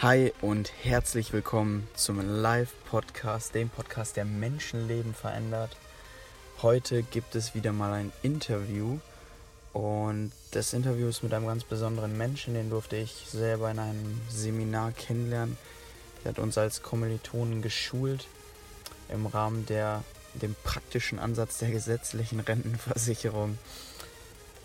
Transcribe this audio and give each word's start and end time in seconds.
Hi 0.00 0.32
und 0.42 0.70
herzlich 0.84 1.32
willkommen 1.32 1.88
zum 1.96 2.20
Live-Podcast, 2.20 3.52
dem 3.56 3.68
Podcast, 3.68 4.16
der 4.16 4.24
Menschenleben 4.24 5.12
verändert. 5.12 5.76
Heute 6.62 7.02
gibt 7.02 7.34
es 7.34 7.56
wieder 7.56 7.72
mal 7.72 7.92
ein 7.92 8.12
Interview 8.22 9.00
und 9.72 10.30
das 10.52 10.72
Interview 10.72 11.08
ist 11.08 11.24
mit 11.24 11.34
einem 11.34 11.48
ganz 11.48 11.64
besonderen 11.64 12.16
Menschen, 12.16 12.54
den 12.54 12.70
durfte 12.70 12.94
ich 12.94 13.10
selber 13.26 13.72
in 13.72 13.80
einem 13.80 14.20
Seminar 14.30 14.92
kennenlernen. 14.92 15.58
Er 16.22 16.28
hat 16.28 16.38
uns 16.38 16.56
als 16.56 16.82
Kommilitonen 16.84 17.60
geschult 17.60 18.28
im 19.08 19.26
Rahmen 19.26 19.66
der 19.66 20.04
dem 20.34 20.54
praktischen 20.62 21.18
Ansatz 21.18 21.58
der 21.58 21.72
gesetzlichen 21.72 22.38
Rentenversicherung. 22.38 23.58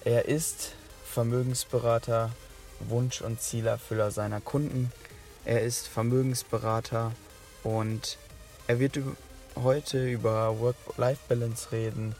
Er 0.06 0.26
ist 0.26 0.74
Vermögensberater, 1.04 2.30
Wunsch- 2.82 3.22
und 3.22 3.42
Zielerfüller 3.42 4.12
seiner 4.12 4.40
Kunden 4.40 4.92
er 5.46 5.62
ist 5.62 5.88
Vermögensberater 5.88 7.12
und 7.64 8.18
er 8.68 8.80
wird 8.80 9.00
heute 9.56 10.10
über 10.10 10.60
Work-Life-Balance 10.60 11.72
reden, 11.72 12.16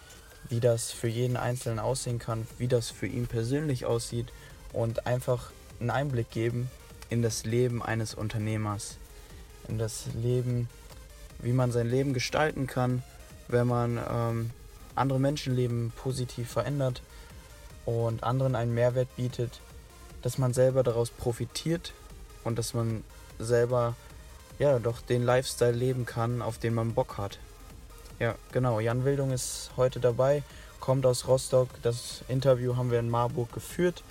wie 0.50 0.60
das 0.60 0.92
für 0.92 1.08
jeden 1.08 1.38
Einzelnen 1.38 1.80
aussehen 1.80 2.20
kann, 2.20 2.48
wie 2.58 2.68
das 2.68 2.90
für 2.90 3.08
ihn 3.08 3.28
persönlich 3.28 3.86
aussieht 3.86 4.28
und 4.74 5.08
einfach 5.08 5.52
einen 5.80 5.90
Einblick 5.90 6.32
geben 6.32 6.70
in 7.10 7.22
das 7.22 7.46
Leben 7.46 7.82
eines 7.82 8.14
Unternehmers, 8.14 8.98
in 9.68 9.78
das 9.78 10.06
Leben, 10.22 10.70
wie 11.40 11.54
man 11.54 11.72
sein 11.72 11.90
Leben 11.90 12.14
gestalten 12.14 12.68
kann, 12.68 13.04
wenn 13.48 13.68
man 13.68 14.00
ähm, 14.10 14.50
andere 14.96 15.20
Menschenleben 15.20 15.94
positiv 15.96 16.52
verändert 16.52 17.02
und 17.86 18.24
anderen 18.24 18.56
einen 18.56 18.74
Mehrwert 18.74 19.16
bietet, 19.16 19.60
dass 20.22 20.38
man 20.38 20.54
selber 20.54 20.84
daraus 20.84 21.10
profitiert 21.10 21.94
und 22.44 22.58
dass 22.58 22.74
man 22.74 23.04
selber 23.40 23.96
ja 24.60 24.80
doch 24.80 25.02
den 25.02 25.24
Lifestyle 25.24 25.72
leben 25.72 26.06
kann, 26.06 26.42
auf 26.42 26.58
den 26.58 26.74
man 26.74 26.94
Bock 26.94 27.18
hat. 27.18 27.40
Ja, 28.20 28.36
genau. 28.52 28.80
Jan 28.80 29.06
Wildung 29.06 29.32
ist 29.32 29.72
heute 29.76 30.00
dabei, 30.00 30.44
kommt 30.80 31.06
aus 31.06 31.28
Rostock. 31.28 31.70
Das 31.82 32.24
Interview 32.28 32.76
haben 32.76 32.92
wir 32.92 33.00
in 33.00 33.10
Marburg 33.10 33.52
geführt. 33.52 34.04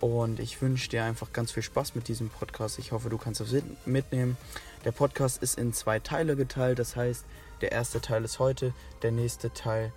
Und 0.00 0.38
ich 0.38 0.60
wünsche 0.60 0.90
dir 0.90 1.04
einfach 1.04 1.32
ganz 1.32 1.52
viel 1.52 1.62
Spaß 1.62 1.94
mit 1.94 2.08
diesem 2.08 2.28
Podcast. 2.28 2.78
Ich 2.78 2.92
hoffe, 2.92 3.08
du 3.08 3.16
kannst 3.16 3.40
es 3.40 3.62
mitnehmen. 3.86 4.36
Der 4.84 4.92
Podcast 4.92 5.42
ist 5.42 5.58
in 5.58 5.72
zwei 5.72 5.98
Teile 5.98 6.36
geteilt. 6.36 6.78
Das 6.78 6.94
heißt, 6.94 7.24
der 7.62 7.72
erste 7.72 8.02
Teil 8.02 8.24
ist 8.24 8.38
heute, 8.38 8.74
der 9.02 9.12
nächste 9.12 9.52
Teil, 9.54 9.92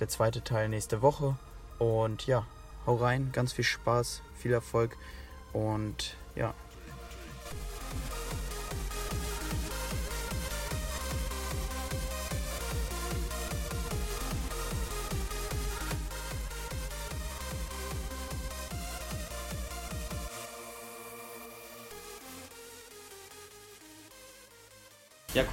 der 0.00 0.08
zweite 0.08 0.42
Teil 0.42 0.68
nächste 0.68 1.02
Woche. 1.02 1.36
Und 1.78 2.26
ja, 2.26 2.44
hau 2.86 2.96
rein, 2.96 3.30
ganz 3.32 3.52
viel 3.52 3.64
Spaß, 3.64 4.22
viel 4.36 4.52
Erfolg 4.52 4.96
und 5.52 6.16
ja, 6.34 6.54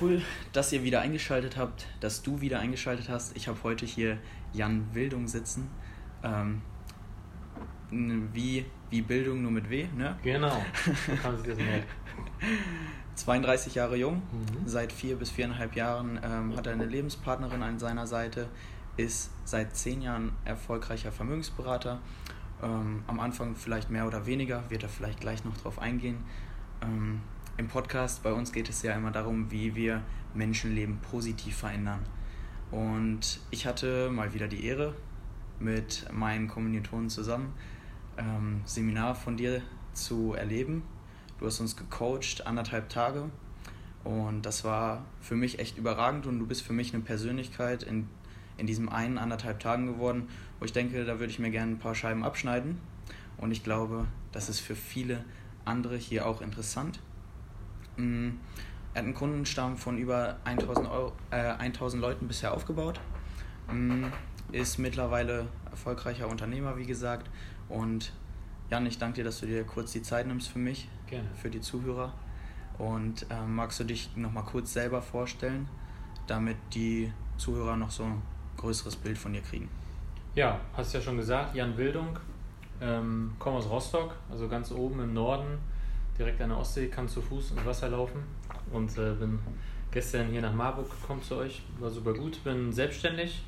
cool, 0.01 0.21
dass 0.51 0.71
ihr 0.73 0.83
wieder 0.83 1.01
eingeschaltet 1.01 1.57
habt, 1.57 1.87
dass 1.99 2.21
du 2.21 2.41
wieder 2.41 2.59
eingeschaltet 2.59 3.09
hast. 3.09 3.35
Ich 3.35 3.47
habe 3.47 3.57
heute 3.63 3.85
hier 3.85 4.17
Jan 4.53 4.87
Wildung 4.93 5.27
sitzen. 5.27 5.69
Ähm, 6.23 6.61
wie, 7.91 8.65
wie 8.89 9.01
Bildung 9.01 9.41
nur 9.41 9.51
mit 9.51 9.69
W, 9.69 9.87
ne? 9.95 10.17
Genau, 10.23 10.63
so 10.85 11.13
kannst 11.21 11.45
du 11.45 11.49
das 11.49 11.59
merken. 11.59 11.87
32 13.15 13.75
Jahre 13.75 13.97
jung, 13.97 14.15
mhm. 14.15 14.67
seit 14.67 14.91
vier 14.93 15.17
bis 15.17 15.29
viereinhalb 15.29 15.75
Jahren 15.75 16.19
ähm, 16.23 16.55
hat 16.55 16.67
er 16.67 16.73
eine 16.73 16.85
Lebenspartnerin 16.85 17.61
an 17.61 17.79
seiner 17.79 18.07
Seite, 18.07 18.47
ist 18.97 19.31
seit 19.43 19.75
zehn 19.75 20.01
Jahren 20.01 20.31
erfolgreicher 20.45 21.11
Vermögensberater. 21.11 21.99
Ähm, 22.63 23.03
am 23.07 23.19
Anfang 23.19 23.55
vielleicht 23.55 23.89
mehr 23.89 24.07
oder 24.07 24.25
weniger, 24.25 24.63
wird 24.69 24.83
er 24.83 24.89
vielleicht 24.89 25.19
gleich 25.19 25.43
noch 25.43 25.57
drauf 25.57 25.79
eingehen. 25.79 26.17
Ähm, 26.81 27.21
im 27.61 27.67
Podcast 27.67 28.23
bei 28.23 28.33
uns 28.33 28.51
geht 28.51 28.69
es 28.69 28.81
ja 28.81 28.95
immer 28.95 29.11
darum, 29.11 29.51
wie 29.51 29.75
wir 29.75 30.01
Menschenleben 30.33 30.97
positiv 30.97 31.57
verändern. 31.57 31.99
Und 32.71 33.39
ich 33.51 33.67
hatte 33.67 34.09
mal 34.09 34.33
wieder 34.33 34.47
die 34.47 34.65
Ehre, 34.65 34.95
mit 35.59 36.07
meinen 36.11 36.47
Kommilitonen 36.47 37.11
zusammen 37.11 37.53
ähm, 38.17 38.61
Seminar 38.65 39.13
von 39.13 39.37
dir 39.37 39.61
zu 39.93 40.33
erleben. 40.33 40.81
Du 41.37 41.45
hast 41.45 41.59
uns 41.59 41.77
gecoacht, 41.77 42.47
anderthalb 42.47 42.89
Tage. 42.89 43.29
Und 44.03 44.41
das 44.47 44.63
war 44.63 45.05
für 45.19 45.35
mich 45.35 45.59
echt 45.59 45.77
überragend 45.77 46.25
und 46.25 46.39
du 46.39 46.47
bist 46.47 46.63
für 46.63 46.73
mich 46.73 46.95
eine 46.95 47.03
Persönlichkeit 47.03 47.83
in, 47.83 48.09
in 48.57 48.65
diesem 48.65 48.89
einen 48.89 49.19
anderthalb 49.19 49.59
Tagen 49.59 49.85
geworden, 49.85 50.29
wo 50.57 50.65
ich 50.65 50.73
denke, 50.73 51.05
da 51.05 51.19
würde 51.19 51.31
ich 51.31 51.37
mir 51.37 51.51
gerne 51.51 51.73
ein 51.73 51.79
paar 51.79 51.93
Scheiben 51.93 52.23
abschneiden. 52.23 52.79
Und 53.37 53.51
ich 53.51 53.63
glaube, 53.63 54.07
das 54.31 54.49
ist 54.49 54.61
für 54.61 54.75
viele 54.75 55.23
andere 55.63 55.95
hier 55.95 56.25
auch 56.25 56.41
interessant. 56.41 56.99
Mm, 58.01 58.39
er 58.93 58.99
hat 58.99 59.05
einen 59.05 59.13
Kundenstamm 59.13 59.77
von 59.77 59.97
über 59.97 60.37
1000, 60.43 60.89
Euro, 60.89 61.13
äh, 61.29 61.53
1000 61.53 62.01
Leuten 62.01 62.27
bisher 62.27 62.53
aufgebaut, 62.53 62.99
mm, 63.71 64.05
ist 64.51 64.79
mittlerweile 64.79 65.47
erfolgreicher 65.69 66.27
Unternehmer, 66.27 66.77
wie 66.77 66.85
gesagt. 66.85 67.29
Und 67.69 68.11
Jan, 68.69 68.85
ich 68.85 68.97
danke 68.97 69.17
dir, 69.17 69.23
dass 69.23 69.39
du 69.39 69.45
dir 69.45 69.63
kurz 69.63 69.91
die 69.91 70.01
Zeit 70.01 70.27
nimmst 70.27 70.49
für 70.49 70.59
mich, 70.59 70.89
Gerne. 71.07 71.27
für 71.35 71.49
die 71.49 71.61
Zuhörer. 71.61 72.13
Und 72.77 73.25
äh, 73.29 73.45
magst 73.47 73.79
du 73.79 73.83
dich 73.83 74.15
nochmal 74.15 74.43
kurz 74.43 74.73
selber 74.73 75.01
vorstellen, 75.01 75.69
damit 76.27 76.57
die 76.73 77.11
Zuhörer 77.37 77.77
noch 77.77 77.91
so 77.91 78.03
ein 78.03 78.21
größeres 78.57 78.95
Bild 78.95 79.17
von 79.17 79.33
dir 79.33 79.41
kriegen? 79.41 79.69
Ja, 80.35 80.59
hast 80.73 80.93
ja 80.93 81.01
schon 81.01 81.17
gesagt, 81.17 81.55
Jan 81.55 81.77
Wildung, 81.77 82.17
ähm, 82.79 83.33
komme 83.37 83.57
aus 83.57 83.69
Rostock, 83.69 84.15
also 84.29 84.47
ganz 84.47 84.71
oben 84.71 85.01
im 85.01 85.13
Norden 85.13 85.59
direkt 86.17 86.41
an 86.41 86.49
der 86.49 86.57
Ostsee, 86.57 86.87
kann 86.87 87.07
zu 87.07 87.21
Fuß 87.21 87.51
ins 87.51 87.65
Wasser 87.65 87.89
laufen. 87.89 88.23
Und 88.71 88.97
äh, 88.97 89.13
bin 89.13 89.39
gestern 89.91 90.27
hier 90.27 90.41
nach 90.41 90.53
Marburg 90.53 90.89
gekommen 90.89 91.21
zu 91.21 91.35
euch, 91.35 91.61
war 91.79 91.89
super 91.89 92.13
gut, 92.13 92.43
bin 92.43 92.71
selbstständig, 92.71 93.43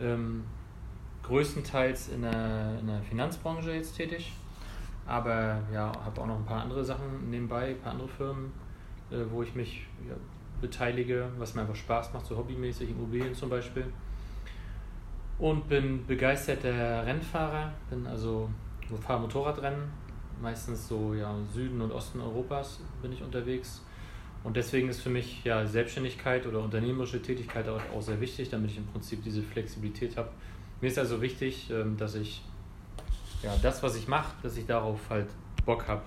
ähm, 0.00 0.44
größtenteils 1.22 2.08
in 2.08 2.22
der, 2.22 2.78
in 2.80 2.86
der 2.86 3.00
Finanzbranche 3.02 3.72
jetzt 3.72 3.96
tätig, 3.96 4.32
aber 5.06 5.60
ja, 5.72 5.92
habe 6.04 6.20
auch 6.20 6.26
noch 6.26 6.36
ein 6.36 6.44
paar 6.44 6.62
andere 6.62 6.84
Sachen 6.84 7.30
nebenbei, 7.30 7.70
ein 7.70 7.80
paar 7.80 7.92
andere 7.92 8.08
Firmen, 8.08 8.52
äh, 9.10 9.16
wo 9.30 9.42
ich 9.42 9.54
mich 9.54 9.86
ja, 10.06 10.14
beteilige, 10.60 11.28
was 11.38 11.54
mir 11.54 11.62
einfach 11.62 11.76
Spaß 11.76 12.12
macht, 12.12 12.26
so 12.26 12.36
hobbymäßig, 12.36 12.90
Immobilien 12.90 13.34
zum 13.34 13.48
Beispiel. 13.48 13.86
Und 15.38 15.68
bin 15.68 16.06
begeisterter 16.06 17.06
Rennfahrer, 17.06 17.72
bin 17.88 18.06
also 18.06 18.48
fahre 19.00 19.20
Motorradrennen, 19.20 19.90
meistens 20.40 20.88
so 20.88 21.14
ja, 21.14 21.34
Süden 21.52 21.80
und 21.80 21.92
Osten 21.92 22.20
Europas 22.20 22.80
bin 23.00 23.12
ich 23.12 23.22
unterwegs. 23.22 23.82
Und 24.44 24.56
deswegen 24.56 24.88
ist 24.88 25.00
für 25.00 25.10
mich 25.10 25.44
ja 25.44 25.66
Selbstständigkeit 25.66 26.46
oder 26.46 26.60
unternehmerische 26.60 27.22
Tätigkeit 27.22 27.68
auch, 27.68 27.80
auch 27.94 28.02
sehr 28.02 28.20
wichtig, 28.20 28.50
damit 28.50 28.72
ich 28.72 28.78
im 28.78 28.86
Prinzip 28.86 29.22
diese 29.22 29.42
Flexibilität 29.42 30.16
habe. 30.16 30.30
Mir 30.80 30.88
ist 30.88 30.98
also 30.98 31.22
wichtig, 31.22 31.70
ähm, 31.70 31.96
dass 31.96 32.16
ich 32.16 32.42
ja, 33.42 33.56
das, 33.62 33.82
was 33.82 33.96
ich 33.96 34.08
mache, 34.08 34.34
dass 34.42 34.56
ich 34.56 34.66
darauf 34.66 34.98
halt 35.10 35.28
Bock 35.64 35.86
habe 35.86 36.02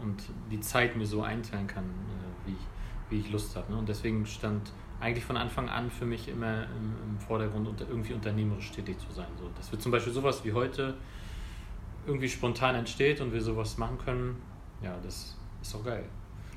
und 0.00 0.22
die 0.50 0.60
Zeit 0.60 0.96
mir 0.96 1.06
so 1.06 1.22
einteilen 1.22 1.66
kann, 1.66 1.84
äh, 1.84 2.48
wie 2.48 2.52
ich, 2.52 2.66
wie 3.10 3.18
ich 3.26 3.32
Lust 3.32 3.56
habe. 3.56 3.72
Ne? 3.72 3.78
Und 3.78 3.88
deswegen 3.88 4.24
stand 4.26 4.72
eigentlich 5.00 5.24
von 5.24 5.36
Anfang 5.36 5.68
an 5.68 5.90
für 5.90 6.04
mich 6.04 6.28
immer 6.28 6.64
im, 6.64 7.18
Vordergrund, 7.18 7.68
irgendwie 7.80 8.12
unternehmerisch 8.12 8.70
tätig 8.70 8.98
zu 8.98 9.12
sein. 9.12 9.26
So, 9.38 9.50
das 9.56 9.70
wird 9.70 9.82
zum 9.82 9.92
Beispiel 9.92 10.12
sowas 10.12 10.44
wie 10.44 10.52
heute 10.52 10.94
irgendwie 12.10 12.28
spontan 12.28 12.74
entsteht 12.74 13.20
und 13.20 13.32
wir 13.32 13.40
sowas 13.40 13.78
machen 13.78 13.96
können, 13.98 14.42
ja, 14.82 14.96
das 15.02 15.36
ist 15.62 15.74
doch 15.74 15.84
geil. 15.84 16.04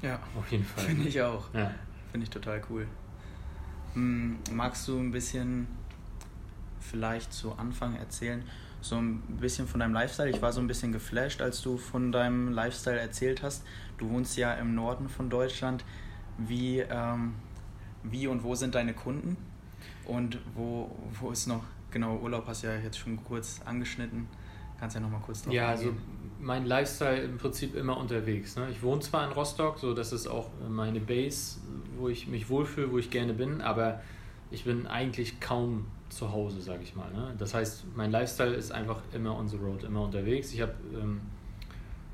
Ja, 0.01 0.19
auf 0.37 0.51
jeden 0.51 0.65
Fall. 0.65 0.85
Finde 0.85 1.07
ich 1.07 1.21
auch. 1.21 1.53
Ja. 1.53 1.71
Finde 2.11 2.23
ich 2.25 2.29
total 2.31 2.61
cool. 2.69 2.87
Hm, 3.93 4.39
magst 4.51 4.87
du 4.87 4.97
ein 4.99 5.11
bisschen 5.11 5.67
vielleicht 6.79 7.31
zu 7.31 7.53
Anfang 7.53 7.95
erzählen, 7.95 8.43
so 8.81 8.97
ein 8.97 9.21
bisschen 9.39 9.67
von 9.67 9.79
deinem 9.79 9.93
Lifestyle? 9.93 10.29
Ich 10.29 10.41
war 10.41 10.51
so 10.51 10.59
ein 10.59 10.67
bisschen 10.67 10.91
geflasht, 10.91 11.41
als 11.41 11.61
du 11.61 11.77
von 11.77 12.11
deinem 12.11 12.51
Lifestyle 12.51 12.99
erzählt 12.99 13.43
hast. 13.43 13.63
Du 13.99 14.09
wohnst 14.09 14.35
ja 14.35 14.53
im 14.55 14.73
Norden 14.73 15.07
von 15.07 15.29
Deutschland. 15.29 15.85
Wie, 16.39 16.79
ähm, 16.79 17.35
wie 18.01 18.27
und 18.27 18.43
wo 18.43 18.55
sind 18.55 18.73
deine 18.73 18.93
Kunden? 18.93 19.37
Und 20.05 20.39
wo, 20.55 20.91
wo 21.19 21.29
ist 21.29 21.45
noch, 21.45 21.63
genau, 21.91 22.17
Urlaub 22.17 22.47
hast 22.47 22.63
du 22.63 22.67
ja 22.67 22.75
jetzt 22.75 22.97
schon 22.97 23.23
kurz 23.23 23.61
angeschnitten. 23.63 24.27
Kannst 24.83 24.97
ja 24.97 25.01
noch 25.01 25.11
mal 25.11 25.21
kurz 25.21 25.43
drauf 25.43 25.53
Ja, 25.53 25.69
also 25.69 25.93
mein 26.41 26.65
Lifestyle 26.65 27.23
im 27.23 27.37
Prinzip 27.37 27.73
immer 27.73 27.95
unterwegs. 27.95 28.57
Ne? 28.57 28.67
Ich 28.69 28.83
wohne 28.83 28.99
zwar 28.99 29.25
in 29.25 29.31
Rostock, 29.31 29.79
so 29.79 29.93
das 29.93 30.11
ist 30.11 30.27
auch 30.27 30.49
meine 30.67 30.99
Base, 30.99 31.61
wo 31.97 32.09
ich 32.09 32.27
mich 32.27 32.49
wohlfühle, 32.49 32.91
wo 32.91 32.97
ich 32.97 33.09
gerne 33.09 33.33
bin, 33.33 33.61
aber 33.61 34.01
ich 34.51 34.65
bin 34.65 34.85
eigentlich 34.85 35.39
kaum 35.39 35.85
zu 36.09 36.33
Hause, 36.33 36.59
sage 36.59 36.83
ich 36.83 36.97
mal. 36.97 37.09
Ne? 37.13 37.33
Das 37.37 37.53
heißt, 37.53 37.85
mein 37.95 38.11
Lifestyle 38.11 38.53
ist 38.53 38.73
einfach 38.73 38.97
immer 39.13 39.37
on 39.37 39.47
the 39.47 39.55
road, 39.55 39.85
immer 39.85 40.01
unterwegs. 40.01 40.53
Ich 40.53 40.59
habe 40.59 40.73
ähm, 40.93 41.21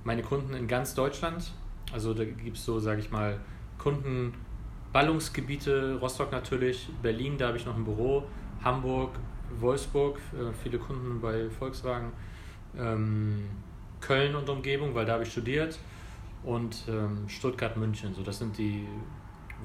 meine 0.04 0.22
Kunden 0.22 0.54
in 0.54 0.68
ganz 0.68 0.94
Deutschland 0.94 1.52
Also 1.92 2.14
da 2.14 2.24
gibt 2.24 2.58
es 2.58 2.66
so, 2.66 2.80
sage 2.80 3.00
ich 3.00 3.10
mal, 3.10 3.40
Kundenballungsgebiete, 3.80 5.98
Rostock 6.00 6.32
natürlich, 6.32 6.88
Berlin, 7.02 7.40
da 7.40 7.48
habe 7.48 7.58
ich 7.58 7.66
noch 7.66 7.76
ein 7.76 7.84
Büro, 7.84 8.26
Hamburg, 8.64 9.10
Wolfsburg, 9.60 10.20
äh, 10.34 10.54
viele 10.62 10.78
Kunden 10.78 11.20
bei 11.20 11.50
Volkswagen, 11.50 12.12
ähm, 12.78 13.50
Köln 14.02 14.36
und 14.36 14.50
Umgebung, 14.50 14.96
weil 14.96 15.06
da 15.06 15.14
habe 15.14 15.24
ich 15.24 15.32
studiert 15.32 15.78
und 16.44 16.84
ähm, 16.88 17.28
Stuttgart, 17.28 17.76
München. 17.78 18.14
So, 18.14 18.24
das 18.24 18.40
sind 18.40 18.58
die, 18.58 18.88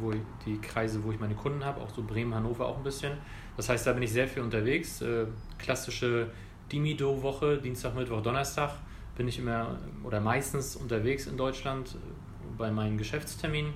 wo 0.00 0.12
die 0.44 0.60
Kreise, 0.60 1.02
wo 1.04 1.12
ich 1.12 1.20
meine 1.20 1.34
Kunden 1.34 1.64
habe, 1.64 1.80
auch 1.80 1.90
so 1.94 2.02
Bremen, 2.02 2.34
Hannover 2.34 2.66
auch 2.66 2.78
ein 2.78 2.84
bisschen. 2.84 3.12
Das 3.56 3.68
heißt, 3.68 3.86
da 3.86 3.92
bin 3.92 4.02
ich 4.02 4.12
sehr 4.12 4.26
viel 4.26 4.42
unterwegs. 4.42 5.00
Äh, 5.02 5.26
klassische 5.58 6.28
Dimido-Woche, 6.72 7.58
Dienstag, 7.58 7.94
Mittwoch, 7.94 8.22
Donnerstag 8.22 8.70
bin 9.16 9.28
ich 9.28 9.38
immer 9.38 9.78
oder 10.02 10.20
meistens 10.20 10.76
unterwegs 10.76 11.26
in 11.26 11.36
Deutschland 11.36 11.94
äh, 11.94 11.98
bei 12.58 12.70
meinen 12.70 12.98
Geschäftsterminen. 12.98 13.72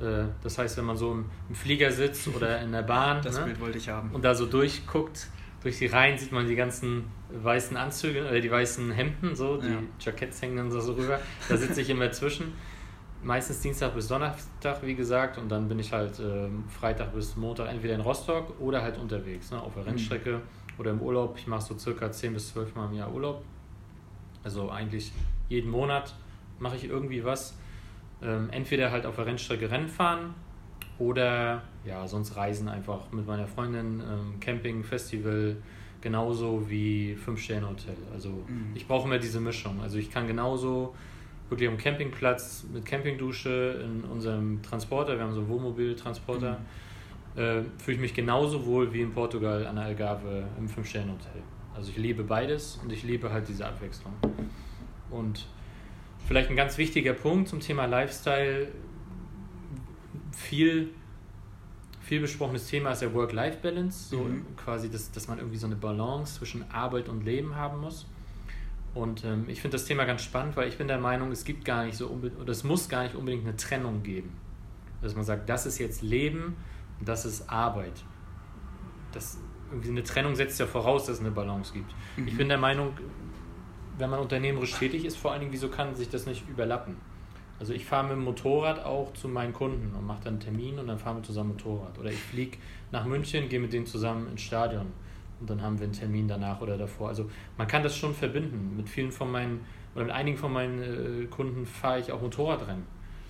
Äh, 0.00 0.24
das 0.42 0.58
heißt, 0.58 0.76
wenn 0.76 0.84
man 0.84 0.96
so 0.96 1.12
im 1.48 1.54
Flieger 1.54 1.90
sitzt 1.90 2.28
oder 2.28 2.60
in 2.60 2.72
der 2.72 2.82
Bahn 2.82 3.22
das 3.22 3.38
ne, 3.38 3.44
Bild 3.44 3.60
wollte 3.60 3.78
ich 3.78 3.88
haben. 3.88 4.10
und 4.12 4.24
da 4.24 4.34
so 4.34 4.46
durchguckt, 4.46 5.28
durch 5.62 5.78
die 5.78 5.86
Reihen 5.86 6.18
sieht 6.18 6.32
man 6.32 6.46
die 6.46 6.56
ganzen 6.56 7.04
weißen 7.30 7.76
Anzüge, 7.76 8.20
äh, 8.28 8.40
die 8.40 8.50
weißen 8.50 8.90
Hemden, 8.90 9.34
so, 9.36 9.56
die 9.56 9.68
ja. 9.68 9.78
Jacketts 10.00 10.42
hängen 10.42 10.56
dann 10.56 10.70
so, 10.70 10.80
so 10.80 10.92
rüber. 10.94 11.20
Da 11.48 11.56
sitze 11.56 11.80
ich 11.80 11.90
immer 11.90 12.10
zwischen. 12.10 12.52
Meistens 13.22 13.60
Dienstag 13.60 13.94
bis 13.94 14.08
Donnerstag, 14.08 14.82
wie 14.82 14.96
gesagt, 14.96 15.38
und 15.38 15.48
dann 15.48 15.68
bin 15.68 15.78
ich 15.78 15.92
halt 15.92 16.18
äh, 16.18 16.48
Freitag 16.68 17.14
bis 17.14 17.36
Montag 17.36 17.68
entweder 17.68 17.94
in 17.94 18.00
Rostock 18.00 18.58
oder 18.60 18.82
halt 18.82 18.98
unterwegs, 18.98 19.52
ne, 19.52 19.62
auf 19.62 19.74
der 19.74 19.84
mhm. 19.84 19.90
Rennstrecke 19.90 20.32
mhm. 20.38 20.40
oder 20.78 20.90
im 20.90 21.00
Urlaub. 21.00 21.36
Ich 21.38 21.46
mache 21.46 21.62
so 21.62 21.78
circa 21.78 22.10
10 22.10 22.34
bis 22.34 22.52
12 22.52 22.74
Mal 22.74 22.86
im 22.86 22.94
Jahr 22.94 23.12
Urlaub. 23.12 23.44
Also 24.42 24.70
eigentlich 24.70 25.12
jeden 25.48 25.70
Monat 25.70 26.16
mache 26.58 26.74
ich 26.74 26.84
irgendwie 26.84 27.24
was. 27.24 27.56
Ähm, 28.20 28.48
entweder 28.50 28.90
halt 28.90 29.06
auf 29.06 29.14
der 29.14 29.26
Rennstrecke 29.26 29.70
Rennen 29.70 29.88
fahren 29.88 30.34
oder 30.98 31.62
ja, 31.84 32.06
sonst 32.06 32.36
Reisen 32.36 32.68
einfach 32.68 33.10
mit 33.12 33.26
meiner 33.26 33.46
Freundin, 33.46 34.00
ähm, 34.00 34.40
Camping, 34.40 34.84
Festival, 34.84 35.56
genauso 36.00 36.68
wie 36.68 37.14
Fünf-Sterne-Hotel. 37.14 37.96
Also 38.12 38.30
mhm. 38.30 38.72
ich 38.74 38.86
brauche 38.86 39.06
immer 39.06 39.18
diese 39.18 39.40
Mischung. 39.40 39.80
Also 39.80 39.98
ich 39.98 40.10
kann 40.10 40.26
genauso 40.26 40.94
wirklich 41.48 41.68
am 41.68 41.76
Campingplatz 41.76 42.64
mit 42.72 42.84
Campingdusche 42.84 43.82
in 43.84 44.04
unserem 44.04 44.62
Transporter, 44.62 45.16
wir 45.16 45.24
haben 45.24 45.34
so 45.34 45.40
einen 45.40 45.48
Wohnmobil-Transporter, 45.48 46.58
mhm. 47.36 47.40
äh, 47.40 47.62
fühle 47.78 47.96
ich 47.96 48.00
mich 48.00 48.14
genauso 48.14 48.64
wohl 48.66 48.92
wie 48.92 49.02
in 49.02 49.12
Portugal 49.12 49.66
an 49.66 49.76
der 49.76 49.84
Algarve 49.86 50.44
im 50.58 50.68
Fünf-Sterne-Hotel. 50.68 51.42
Also 51.74 51.90
ich 51.90 51.96
liebe 51.96 52.22
beides 52.24 52.78
und 52.82 52.92
ich 52.92 53.02
liebe 53.02 53.32
halt 53.32 53.48
diese 53.48 53.66
Abwechslung. 53.66 54.12
Und 55.10 55.46
vielleicht 56.26 56.50
ein 56.50 56.56
ganz 56.56 56.78
wichtiger 56.78 57.12
Punkt 57.12 57.48
zum 57.48 57.60
Thema 57.60 57.86
Lifestyle, 57.86 58.68
viel, 60.32 60.90
viel 62.12 62.20
besprochenes 62.20 62.66
Thema 62.66 62.90
ist 62.90 63.00
ja 63.00 63.14
Work-Life-Balance, 63.14 64.10
so 64.10 64.18
mhm. 64.18 64.44
quasi, 64.54 64.90
das, 64.90 65.10
dass 65.12 65.28
man 65.28 65.38
irgendwie 65.38 65.56
so 65.56 65.66
eine 65.66 65.76
Balance 65.76 66.34
zwischen 66.34 66.70
Arbeit 66.70 67.08
und 67.08 67.24
Leben 67.24 67.56
haben 67.56 67.80
muss. 67.80 68.06
Und 68.92 69.24
ähm, 69.24 69.46
ich 69.48 69.62
finde 69.62 69.78
das 69.78 69.86
Thema 69.86 70.04
ganz 70.04 70.22
spannend, 70.22 70.54
weil 70.54 70.68
ich 70.68 70.76
bin 70.76 70.88
der 70.88 70.98
Meinung, 70.98 71.32
es 71.32 71.42
gibt 71.46 71.64
gar 71.64 71.86
nicht 71.86 71.96
so 71.96 72.10
oder 72.10 72.50
es 72.50 72.64
muss 72.64 72.90
gar 72.90 73.04
nicht 73.04 73.14
unbedingt 73.14 73.46
eine 73.46 73.56
Trennung 73.56 74.02
geben. 74.02 74.30
Dass 75.00 75.14
man 75.14 75.24
sagt, 75.24 75.48
das 75.48 75.64
ist 75.64 75.78
jetzt 75.78 76.02
Leben 76.02 76.54
und 77.00 77.08
das 77.08 77.24
ist 77.24 77.48
Arbeit. 77.48 78.04
Das, 79.12 79.38
irgendwie 79.70 79.88
eine 79.88 80.02
Trennung 80.02 80.36
setzt 80.36 80.60
ja 80.60 80.66
voraus, 80.66 81.06
dass 81.06 81.14
es 81.14 81.20
eine 81.20 81.30
Balance 81.30 81.72
gibt. 81.72 81.94
Mhm. 82.18 82.28
Ich 82.28 82.36
bin 82.36 82.50
der 82.50 82.58
Meinung, 82.58 82.92
wenn 83.96 84.10
man 84.10 84.20
unternehmerisch 84.20 84.74
tätig 84.74 85.06
ist, 85.06 85.16
vor 85.16 85.32
allen 85.32 85.40
Dingen, 85.40 85.52
wieso 85.52 85.70
kann 85.70 85.94
sich 85.94 86.10
das 86.10 86.26
nicht 86.26 86.46
überlappen? 86.46 86.96
Also 87.62 87.74
ich 87.74 87.84
fahre 87.84 88.08
mit 88.08 88.14
dem 88.14 88.24
Motorrad 88.24 88.84
auch 88.84 89.12
zu 89.12 89.28
meinen 89.28 89.52
Kunden 89.52 89.94
und 89.94 90.04
mache 90.04 90.24
dann 90.24 90.32
einen 90.32 90.40
Termin 90.40 90.80
und 90.80 90.88
dann 90.88 90.98
fahren 90.98 91.18
wir 91.18 91.22
zusammen 91.22 91.50
Motorrad. 91.50 91.96
Oder 91.96 92.10
ich 92.10 92.18
fliege 92.18 92.58
nach 92.90 93.04
München, 93.04 93.48
gehe 93.48 93.60
mit 93.60 93.72
denen 93.72 93.86
zusammen 93.86 94.28
ins 94.28 94.40
Stadion 94.40 94.86
und 95.38 95.48
dann 95.48 95.62
haben 95.62 95.78
wir 95.78 95.84
einen 95.84 95.92
Termin 95.92 96.26
danach 96.26 96.60
oder 96.60 96.76
davor. 96.76 97.10
Also 97.10 97.30
man 97.56 97.68
kann 97.68 97.84
das 97.84 97.96
schon 97.96 98.14
verbinden. 98.14 98.76
Mit 98.76 98.88
vielen 98.88 99.12
von 99.12 99.30
meinen 99.30 99.60
oder 99.94 100.06
mit 100.06 100.12
einigen 100.12 100.36
von 100.36 100.52
meinen 100.52 100.82
äh, 101.22 101.26
Kunden 101.26 101.64
fahre 101.64 102.00
ich 102.00 102.10
auch 102.10 102.20
Motorradrennen 102.20 102.82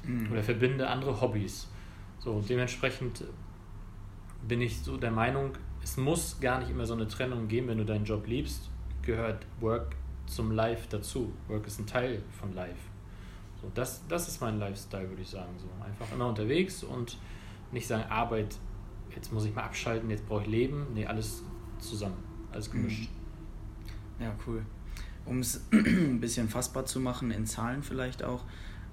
mhm. 0.06 0.32
oder 0.32 0.42
verbinde 0.42 0.88
andere 0.88 1.20
Hobbys. 1.20 1.68
So 2.18 2.40
dementsprechend 2.40 3.24
bin 4.48 4.62
ich 4.62 4.80
so 4.80 4.96
der 4.96 5.10
Meinung, 5.10 5.50
es 5.82 5.98
muss 5.98 6.40
gar 6.40 6.58
nicht 6.60 6.70
immer 6.70 6.86
so 6.86 6.94
eine 6.94 7.06
Trennung 7.06 7.48
geben, 7.48 7.68
wenn 7.68 7.76
du 7.76 7.84
deinen 7.84 8.06
Job 8.06 8.26
liebst, 8.26 8.70
gehört 9.02 9.44
Work 9.60 9.94
zum 10.24 10.52
Life 10.52 10.86
dazu. 10.88 11.34
Work 11.48 11.66
ist 11.66 11.80
ein 11.80 11.86
Teil 11.86 12.22
von 12.30 12.54
Life. 12.54 12.92
So, 13.62 13.70
das, 13.74 14.02
das 14.08 14.28
ist 14.28 14.40
mein 14.40 14.58
Lifestyle, 14.58 15.08
würde 15.08 15.22
ich 15.22 15.30
sagen. 15.30 15.52
So, 15.56 15.68
einfach 15.84 16.12
immer 16.12 16.26
unterwegs 16.26 16.82
und 16.82 17.16
nicht 17.70 17.86
sagen, 17.86 18.04
Arbeit, 18.10 18.56
jetzt 19.14 19.32
muss 19.32 19.44
ich 19.44 19.54
mal 19.54 19.62
abschalten, 19.62 20.10
jetzt 20.10 20.26
brauche 20.26 20.42
ich 20.42 20.48
Leben. 20.48 20.88
Nee, 20.92 21.06
alles 21.06 21.44
zusammen, 21.78 22.16
alles 22.50 22.68
mhm. 22.68 22.72
gemischt. 22.72 23.08
Ja, 24.20 24.34
cool. 24.46 24.66
Um 25.24 25.38
es 25.38 25.64
ein 25.72 26.20
bisschen 26.20 26.48
fassbar 26.48 26.84
zu 26.84 26.98
machen, 26.98 27.30
in 27.30 27.46
Zahlen 27.46 27.84
vielleicht 27.84 28.24
auch, 28.24 28.44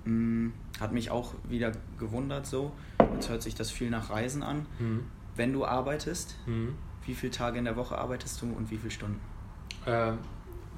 mm, 0.06 0.50
hat 0.80 0.92
mich 0.92 1.10
auch 1.10 1.34
wieder 1.48 1.72
gewundert 1.98 2.46
so. 2.46 2.72
Jetzt 3.16 3.30
hört 3.30 3.42
sich 3.42 3.56
das 3.56 3.72
viel 3.72 3.90
nach 3.90 4.12
Reisen 4.12 4.44
an. 4.44 4.68
Mhm. 4.78 5.06
Wenn 5.36 5.52
du 5.52 5.66
arbeitest, 5.66 6.36
mhm. 6.46 6.76
wie 7.06 7.16
viele 7.16 7.32
Tage 7.32 7.58
in 7.58 7.66
der 7.66 7.76
Woche 7.76 7.98
arbeitest 7.98 8.42
du 8.44 8.54
und 8.54 8.70
wie 8.70 8.78
viele 8.78 8.92
Stunden? 8.92 9.20
Äh, 9.86 10.14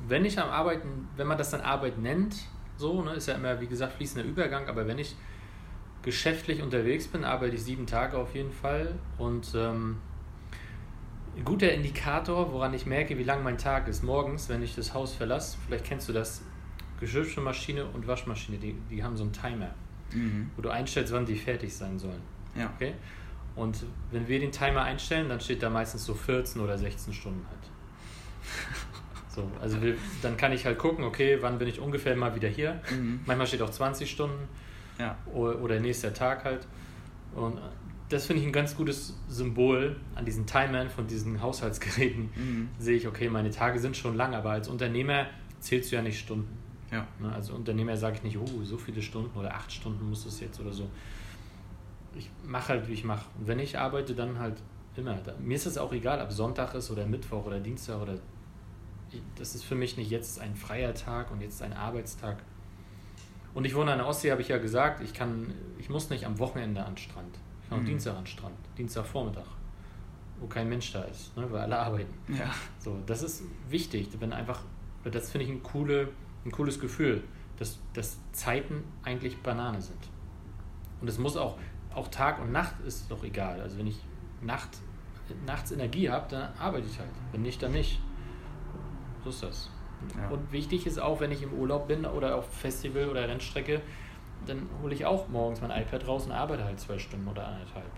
wenn 0.08 0.24
ich 0.24 0.40
am 0.40 0.50
Arbeiten, 0.50 1.10
wenn 1.18 1.28
man 1.28 1.38
das 1.38 1.52
dann 1.52 1.62
Arbeit 1.62 2.00
nennt, 2.00 2.36
so, 2.81 3.01
ne, 3.01 3.13
ist 3.13 3.28
ja 3.28 3.36
immer, 3.36 3.62
wie 3.62 3.68
gesagt, 3.68 3.94
fließender 3.94 4.28
Übergang, 4.28 4.68
aber 4.68 4.88
wenn 4.88 5.00
ich 5.00 5.16
geschäftlich 6.01 6.62
unterwegs 6.62 7.07
bin, 7.07 7.24
arbeite 7.24 7.56
ich 7.56 7.63
sieben 7.63 7.86
Tage 7.86 8.18
auf 8.18 8.36
jeden 8.36 8.51
Fall 8.51 8.95
und 9.18 9.54
ähm, 9.56 9.98
ein 11.38 11.45
guter 11.45 11.72
Indikator, 11.72 12.51
woran 12.51 12.74
ich 12.74 12.86
merke, 12.86 13.18
wie 13.18 13.24
lang 13.24 13.44
mein 13.44 13.57
Tag 13.57 13.88
ist, 13.88 14.04
morgens, 14.04 14.50
wenn 14.50 14.62
ich 14.62 14.75
das 14.75 14.94
Haus 14.94 15.13
verlasse, 15.13 15.57
vielleicht 15.66 15.86
kennst 15.86 16.10
du 16.10 16.13
das, 16.13 16.42
Geschirrspülmaschine 17.01 17.84
und 17.86 18.06
Waschmaschine, 18.06 18.60
die, 18.60 18.75
die 18.89 19.03
haben 19.03 19.17
so 19.17 19.24
einen 19.24 19.34
Timer, 19.34 19.72
mhm. 20.13 20.51
wo 20.56 20.62
du 20.62 20.70
einstellst, 20.70 21.12
wann 21.12 21.25
die 21.25 21.36
fertig 21.36 21.75
sein 21.75 21.98
sollen. 21.98 22.22
Ja. 22.56 22.72
Okay? 22.75 22.94
Und 23.56 23.84
wenn 24.12 24.27
wir 24.27 24.39
den 24.39 24.51
Timer 24.51 24.84
einstellen, 24.84 25.27
dann 25.27 25.41
steht 25.41 25.63
da 25.63 25.70
meistens 25.70 26.06
so 26.06 26.13
14 26.13 26.62
oder 26.62 26.77
16 26.77 27.12
Stunden 27.13 27.46
halt. 27.50 27.60
So, 29.34 29.50
also 29.62 29.82
wir, 29.82 29.96
dann 30.22 30.36
kann 30.36 30.52
ich 30.52 30.66
halt 30.66 30.78
gucken, 30.78 31.06
okay, 31.06 31.38
wann 31.40 31.58
bin 31.58 31.68
ich 31.68 31.80
ungefähr 31.80 32.16
mal 32.16 32.36
wieder 32.36 32.50
hier. 32.50 32.82
Mhm. 32.92 33.22
Manchmal 33.26 33.48
steht 33.48 33.62
auch 33.62 33.70
20 33.70 34.10
Stunden 34.10 34.48
ja. 35.00 35.18
oder, 35.34 35.62
oder 35.62 35.80
nächster 35.80 36.14
Tag 36.14 36.44
halt. 36.44 36.68
Und 37.34 37.58
das 38.10 38.26
finde 38.26 38.42
ich 38.42 38.48
ein 38.48 38.52
ganz 38.52 38.76
gutes 38.76 39.18
Symbol 39.30 39.96
an 40.16 40.26
diesen 40.26 40.46
Timern 40.46 40.90
von 40.90 41.08
diesen 41.08 41.42
Haushaltsgeräten. 41.42 42.30
Mhm. 42.36 42.70
Sehe 42.78 42.98
ich, 42.98 43.08
okay, 43.08 43.30
meine 43.30 43.52
Tage 43.52 43.80
sind 43.80 43.96
schon 43.96 44.18
lang, 44.18 44.36
aber 44.36 44.52
als 44.52 44.68
Unternehmer 44.68 45.28
zählst 45.60 45.92
du 45.92 45.96
ja 45.96 46.02
nicht 46.02 46.20
Stunden. 46.20 46.58
Ja. 46.92 47.08
Ne, 47.20 47.34
als 47.34 47.50
Unternehmer 47.50 47.96
sage 47.96 48.18
ich 48.18 48.24
nicht, 48.24 48.38
oh, 48.38 48.64
so 48.64 48.78
viele 48.78 49.02
Stunden 49.02 49.38
oder 49.40 49.56
acht 49.56 49.72
Stunden 49.72 50.10
muss 50.10 50.26
es 50.26 50.42
jetzt 50.42 50.60
oder 50.60 50.74
so. 50.74 50.90
Ich 52.16 52.30
mache 52.46 52.70
halt, 52.70 52.90
wie 52.90 52.94
ich 52.94 53.06
mache. 53.06 53.26
Und 53.40 53.48
wenn 53.48 53.60
ich 53.60 53.80
arbeite, 53.80 54.14
dann 54.14 54.38
halt 54.38 54.56
immer. 54.98 55.18
Mir 55.40 55.56
ist 55.56 55.66
es 55.66 55.78
auch 55.78 55.94
egal, 55.94 56.22
ob 56.22 56.34
Sonntag 56.34 56.74
ist 56.74 56.92
oder 56.92 57.06
Mittwoch 57.06 57.46
oder 57.46 57.62
Dienstag 57.62 58.02
oder. 58.02 58.16
Das 59.36 59.56
ist 59.56 59.63
für 59.63 59.75
mich 59.75 59.98
nicht 59.98 60.10
jetzt 60.10 60.39
ein 60.39 60.56
freier 60.56 60.94
Tag 60.94 61.32
und 61.32 61.41
jetzt 61.41 61.62
ein 61.62 61.74
Arbeitstag. 61.74 62.38
Und 63.53 63.65
ich 63.65 63.75
wohne 63.75 63.91
an 63.91 63.98
der 63.98 64.08
Ostsee, 64.08 64.32
habe 64.32 64.41
ich 64.41 64.48
ja 64.48 64.58
gesagt, 64.58 65.01
ich 65.01 65.13
kann, 65.13 65.53
ich 65.77 65.89
muss 65.89 66.10
nicht 66.10 66.25
am 66.25 66.39
Wochenende 66.39 66.82
an 66.82 66.94
den 66.94 66.98
Strand. 66.98 67.38
Ich 67.63 67.70
kann 67.70 67.80
auch 67.80 67.84
mhm. 67.84 67.88
Dienstag 67.88 68.12
an 68.15 68.24
den 68.24 68.27
Strand, 68.27 68.56
Dienstagvormittag, 68.77 69.48
wo 70.39 70.48
kein 70.48 70.70
Mensch 70.70 70.94
da 70.94 71.03
ist, 71.03 71.36
ne, 71.36 71.51
weil 71.51 71.62
alle 71.62 71.77
arbeiten. 71.77 72.13
Ja. 72.30 72.53
So, 72.80 72.98
das 73.06 73.24
ist 73.24 73.44
wichtig, 73.70 74.08
wenn 74.20 74.32
einfach, 74.32 74.62
das 75.03 75.32
finde 75.32 75.46
ich 75.46 75.51
ein, 75.51 75.63
coole, 75.63 76.10
ein 76.46 76.51
cooles 76.51 76.80
Gefühl, 76.80 77.24
dass, 77.60 77.80
dass 77.94 78.18
Zeiten 78.32 78.84
eigentlich 79.03 79.38
Banane 79.41 79.82
sind. 79.82 80.00
Und 81.01 81.08
es 81.08 81.18
muss 81.18 81.36
auch, 81.36 81.58
auch 81.94 82.08
Tag 82.08 82.39
und 82.41 82.51
Nacht 82.51 82.75
ist 82.86 83.12
doch 83.12 83.24
egal. 83.24 83.60
Also 83.60 83.77
wenn 83.77 83.88
ich 83.88 84.00
Nacht, 84.41 84.70
nachts 85.46 85.72
Energie 85.72 86.10
habe, 86.10 86.27
dann 86.30 86.53
arbeite 86.58 86.88
ich 86.88 86.98
halt. 86.98 87.10
Wenn 87.32 87.41
nicht, 87.41 87.62
dann 87.62 87.72
nicht. 87.72 88.00
So 89.24 89.30
ist 89.30 89.44
das. 89.44 89.70
Ja. 90.18 90.30
Und 90.30 90.51
wichtig 90.51 90.88
ist 90.88 91.00
auch, 91.00 91.20
wenn 91.20 91.32
ich 91.32 91.44
im 91.44 91.54
Urlaub 91.54 91.88
bin 91.88 92.06
oder 92.06 92.36
auf 92.36 92.51
Festival 92.51 93.10
oder 93.10 93.28
Rennstrecke, 93.28 93.82
dann 94.46 94.68
hole 94.82 94.94
ich 94.94 95.06
auch 95.06 95.28
morgens 95.28 95.62
mein 95.62 95.70
iPad 95.72 96.08
raus 96.08 96.25
und 96.25 96.32
arbeite 96.32 96.63
halt 96.63 96.80
zwei 96.80 96.98
Stunden 96.98 97.28
oder 97.28 97.48
anderthalb. 97.48 97.92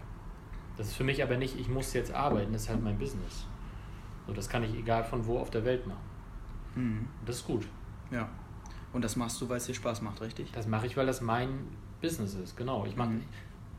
Das 0.78 0.88
ist 0.88 0.96
für 0.96 1.04
mich 1.04 1.24
aber 1.24 1.38
nicht, 1.38 1.58
ich 1.60 1.70
muss 1.70 1.94
jetzt 1.94 2.14
arbeiten, 2.14 2.52
das 2.52 2.64
ist 2.64 2.70
halt 2.70 2.84
mein 2.84 2.98
Business. 2.98 3.46
So, 4.28 4.34
das 4.34 4.50
kann 4.50 4.64
ich 4.64 4.74
egal 4.74 5.04
von 5.04 5.26
wo 5.26 5.38
auf 5.38 5.50
der 5.50 5.64
Welt 5.66 5.86
machen. 5.88 6.02
Mhm. 6.76 7.08
Das 7.26 7.38
ist 7.38 7.46
gut. 7.46 7.68
Ja. 8.12 8.30
Und 8.92 9.04
das 9.04 9.16
machst 9.16 9.40
du, 9.42 9.50
weil 9.50 9.58
es 9.58 9.66
dir 9.66 9.74
Spaß 9.74 10.02
macht, 10.02 10.22
richtig? 10.22 10.52
Das 10.52 10.68
mache 10.68 10.86
ich, 10.86 10.98
weil 10.98 11.06
das 11.06 11.22
mein 11.22 11.68
Business 12.02 12.36
ist, 12.36 12.58
genau. 12.58 12.86
Ich, 12.86 12.96
mach, 12.96 13.08
mhm. 13.08 13.24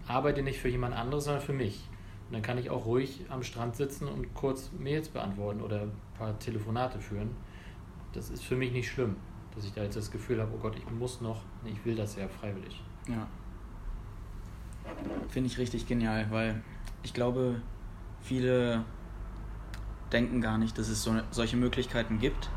arbeite 0.07 0.43
nicht 0.43 0.61
für 0.61 0.69
jemand 0.69 0.95
anderes, 0.95 1.25
sondern 1.25 1.43
für 1.43 1.53
mich. 1.53 1.89
Und 2.29 2.35
dann 2.35 2.43
kann 2.43 2.59
ich 2.59 2.71
auch 2.71 2.87
ruhig 2.87 3.27
am 3.29 3.43
Strand 3.43 3.77
sitzen 3.77 4.09
und 4.09 4.35
kurz 4.35 4.71
Mails 4.79 5.09
beantworten 5.09 5.61
oder 5.61 5.89
paar 6.19 6.39
Telefonate 6.39 6.99
führen. 7.01 7.31
Das 8.13 8.31
ist 8.31 8.45
für 8.45 8.57
mich 8.57 8.73
nicht 8.73 8.89
schlimm. 8.91 9.17
dass 9.55 9.65
ich 9.65 9.73
da 9.73 9.83
jetzt 9.85 9.97
das 9.97 10.11
Gefühl 10.11 10.41
habe, 10.41 10.51
oh 10.53 10.59
Gott, 10.59 10.77
ich 10.77 10.91
muss 10.91 11.21
noch, 11.21 11.43
ich 11.65 11.85
will 11.85 11.95
das 11.95 12.17
ja 12.17 12.27
freiwillig. 12.27 12.83
Ja. 13.09 13.27
Finde 15.29 15.49
ich 15.49 15.59
richtig 15.59 15.87
genial, 15.87 16.27
weil 16.31 16.61
ich 17.05 17.15
glaube, 17.15 17.61
viele 18.21 18.85
denken 20.13 20.41
gar 20.41 20.59
nicht, 20.59 20.77
dass 20.77 20.89
es 20.89 21.03
so 21.03 21.15
solche 21.31 21.57
Möglichkeiten 21.57 22.19
gibt. 22.19 22.51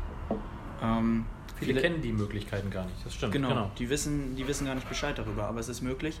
Ähm, 0.82 1.24
viele, 1.56 1.72
viele, 1.72 1.80
kennen 1.80 2.02
die 2.02 2.12
Möglichkeiten 2.12 2.70
gar 2.70 2.84
nicht, 2.84 3.04
das 3.04 3.14
stimmt. 3.14 3.32
Genau, 3.32 3.48
genau, 3.48 3.70
Die, 3.78 3.88
wissen, 3.90 4.34
die 4.36 4.46
wissen 4.46 4.66
gar 4.66 4.74
nicht 4.74 4.88
Bescheid 4.88 5.16
darüber, 5.18 5.44
aber 5.46 5.60
es 5.60 5.68
ist 5.68 5.82
möglich. 5.82 6.20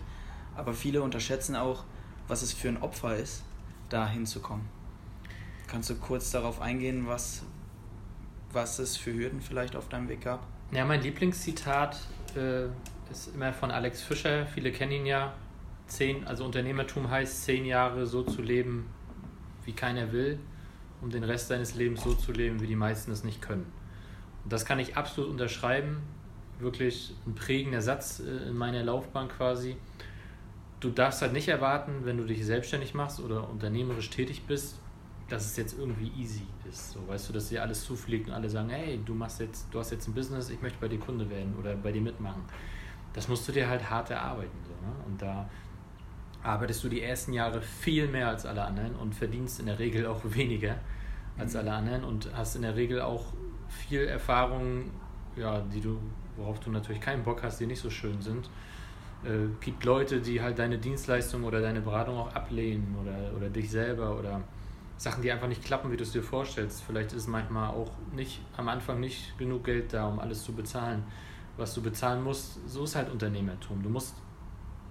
Aber 0.56 0.72
viele 0.72 1.02
unterschätzen 1.02 1.56
auch, 1.56 1.84
was 2.26 2.42
es 2.42 2.52
für 2.52 2.68
ein 2.68 2.82
Opfer 2.82 3.16
ist, 3.16 3.44
da 3.88 4.08
hinzukommen. 4.08 4.66
Kannst 5.68 5.90
du 5.90 5.96
kurz 5.96 6.30
darauf 6.30 6.62
eingehen, 6.62 7.06
was, 7.06 7.42
was 8.52 8.78
es 8.78 8.96
für 8.96 9.12
Hürden 9.12 9.42
vielleicht 9.42 9.76
auf 9.76 9.90
deinem 9.90 10.08
Weg 10.08 10.22
gab? 10.22 10.46
Ja, 10.72 10.86
mein 10.86 11.02
Lieblingszitat 11.02 11.98
äh, 12.34 12.64
ist 13.10 13.34
immer 13.34 13.52
von 13.52 13.70
Alex 13.70 14.02
Fischer. 14.02 14.46
Viele 14.46 14.72
kennen 14.72 14.92
ihn 14.92 15.06
ja. 15.06 15.34
Zehn, 15.86 16.26
also 16.26 16.44
Unternehmertum 16.44 17.10
heißt, 17.10 17.44
zehn 17.44 17.66
Jahre 17.66 18.06
so 18.06 18.22
zu 18.22 18.42
leben, 18.42 18.88
wie 19.64 19.72
keiner 19.72 20.12
will, 20.12 20.38
um 21.02 21.10
den 21.10 21.24
Rest 21.24 21.48
seines 21.48 21.74
Lebens 21.74 22.02
so 22.02 22.14
zu 22.14 22.32
leben, 22.32 22.60
wie 22.60 22.66
die 22.66 22.76
meisten 22.76 23.10
es 23.12 23.22
nicht 23.22 23.42
können. 23.42 23.66
Und 24.44 24.52
das 24.52 24.64
kann 24.64 24.78
ich 24.78 24.96
absolut 24.96 25.30
unterschreiben. 25.30 26.02
Wirklich 26.60 27.14
ein 27.26 27.34
prägender 27.34 27.82
Satz 27.82 28.20
äh, 28.20 28.48
in 28.48 28.56
meiner 28.56 28.82
Laufbahn 28.82 29.28
quasi. 29.28 29.76
Du 30.80 30.90
darfst 30.90 31.20
halt 31.20 31.34
nicht 31.34 31.48
erwarten, 31.48 32.04
wenn 32.04 32.16
du 32.16 32.24
dich 32.24 32.44
selbstständig 32.46 32.94
machst 32.94 33.20
oder 33.20 33.50
unternehmerisch 33.50 34.08
tätig 34.10 34.44
bist, 34.46 34.78
dass 35.28 35.44
es 35.44 35.56
jetzt 35.56 35.78
irgendwie 35.78 36.10
easy 36.16 36.46
ist. 36.68 36.92
So, 36.92 37.06
weißt 37.06 37.28
du, 37.28 37.32
dass 37.34 37.50
dir 37.50 37.62
alles 37.62 37.84
zufliegt 37.84 38.28
und 38.28 38.34
alle 38.34 38.48
sagen, 38.48 38.70
hey, 38.70 38.98
du 39.04 39.14
machst 39.14 39.40
jetzt, 39.40 39.66
du 39.70 39.78
hast 39.78 39.90
jetzt 39.90 40.08
ein 40.08 40.14
Business, 40.14 40.48
ich 40.50 40.60
möchte 40.62 40.78
bei 40.80 40.88
dir 40.88 40.98
Kunde 40.98 41.28
werden 41.28 41.54
oder 41.58 41.74
bei 41.74 41.92
dir 41.92 42.00
mitmachen. 42.00 42.42
Das 43.12 43.28
musst 43.28 43.46
du 43.46 43.52
dir 43.52 43.68
halt 43.68 43.88
hart 43.88 44.10
erarbeiten. 44.10 44.58
So, 44.64 44.70
ne? 44.86 44.92
Und 45.06 45.20
da 45.20 45.48
arbeitest 46.42 46.82
du 46.84 46.88
die 46.88 47.02
ersten 47.02 47.32
Jahre 47.32 47.60
viel 47.60 48.08
mehr 48.08 48.28
als 48.28 48.46
alle 48.46 48.62
anderen 48.62 48.94
und 48.94 49.14
verdienst 49.14 49.60
in 49.60 49.66
der 49.66 49.78
Regel 49.78 50.06
auch 50.06 50.20
weniger 50.24 50.76
als 51.36 51.52
mhm. 51.52 51.60
alle 51.60 51.72
anderen 51.72 52.04
und 52.04 52.30
hast 52.34 52.56
in 52.56 52.62
der 52.62 52.76
Regel 52.76 53.02
auch 53.02 53.26
viel 53.68 54.06
Erfahrung, 54.06 54.90
ja, 55.36 55.60
die 55.60 55.80
du, 55.80 55.98
worauf 56.36 56.58
du 56.60 56.70
natürlich 56.70 57.02
keinen 57.02 57.22
Bock 57.22 57.42
hast, 57.42 57.60
die 57.60 57.66
nicht 57.66 57.80
so 57.80 57.90
schön 57.90 58.22
sind. 58.22 58.48
Äh, 59.24 59.48
gibt 59.60 59.84
Leute, 59.84 60.20
die 60.20 60.40
halt 60.40 60.58
deine 60.58 60.78
Dienstleistung 60.78 61.44
oder 61.44 61.60
deine 61.60 61.80
Beratung 61.80 62.16
auch 62.16 62.34
ablehnen 62.34 62.96
oder, 63.02 63.36
oder 63.36 63.50
dich 63.50 63.70
selber 63.70 64.18
oder 64.18 64.42
Sachen, 64.98 65.22
die 65.22 65.30
einfach 65.30 65.46
nicht 65.46 65.64
klappen, 65.64 65.90
wie 65.92 65.96
du 65.96 66.02
es 66.02 66.10
dir 66.10 66.24
vorstellst. 66.24 66.82
Vielleicht 66.82 67.12
ist 67.12 67.28
manchmal 67.28 67.70
auch 67.70 67.92
nicht 68.12 68.40
am 68.56 68.68
Anfang 68.68 68.98
nicht 68.98 69.38
genug 69.38 69.64
Geld 69.64 69.92
da, 69.92 70.08
um 70.08 70.18
alles 70.18 70.42
zu 70.42 70.52
bezahlen, 70.52 71.04
was 71.56 71.72
du 71.72 71.82
bezahlen 71.82 72.22
musst. 72.22 72.68
So 72.68 72.82
ist 72.82 72.96
halt 72.96 73.08
Unternehmertum. 73.08 73.80
Du 73.80 73.88
musst, 73.88 74.16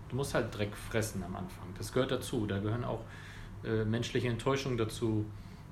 du 0.07 0.15
musst 0.15 0.33
halt 0.33 0.57
Dreck 0.57 0.75
fressen 0.75 1.23
am 1.23 1.35
Anfang. 1.35 1.67
Das 1.77 1.91
gehört 1.91 2.11
dazu. 2.11 2.47
Da 2.47 2.59
gehören 2.59 2.85
auch 2.85 3.01
äh, 3.65 3.83
menschliche 3.83 4.29
Enttäuschungen 4.29 4.77
dazu. 4.77 5.25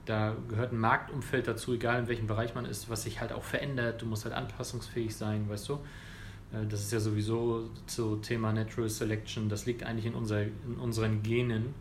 Da 0.04 0.36
gehört 0.50 0.74
ein 0.74 0.80
Marktumfeld 0.80 1.48
dazu, 1.48 1.74
egal 1.74 2.02
in 2.02 2.08
welchem 2.10 2.28
Bereich 2.28 2.54
man 2.54 2.66
ist, 2.66 2.90
was 2.90 3.04
sich 3.04 3.22
halt 3.22 3.32
auch 3.32 3.44
verändert. 3.44 4.02
Du 4.02 4.06
musst 4.06 4.26
halt 4.26 4.36
anpassungsfähig 4.36 5.16
sein, 5.16 5.50
weißt 5.50 5.70
du. 5.70 5.74
Äh, 6.52 6.68
das 6.68 6.82
ist 6.82 6.92
ja 6.92 7.00
sowieso 7.00 7.70
zu 7.86 8.18
Thema 8.18 8.52
Natural 8.52 8.90
Selection. 8.90 9.48
Das 9.48 9.66
liegt 9.66 9.84
eigentlich 9.84 10.06
in, 10.06 10.14
unser, 10.14 10.44
in 10.44 10.76
unseren 10.78 11.24
Genen 11.24 11.74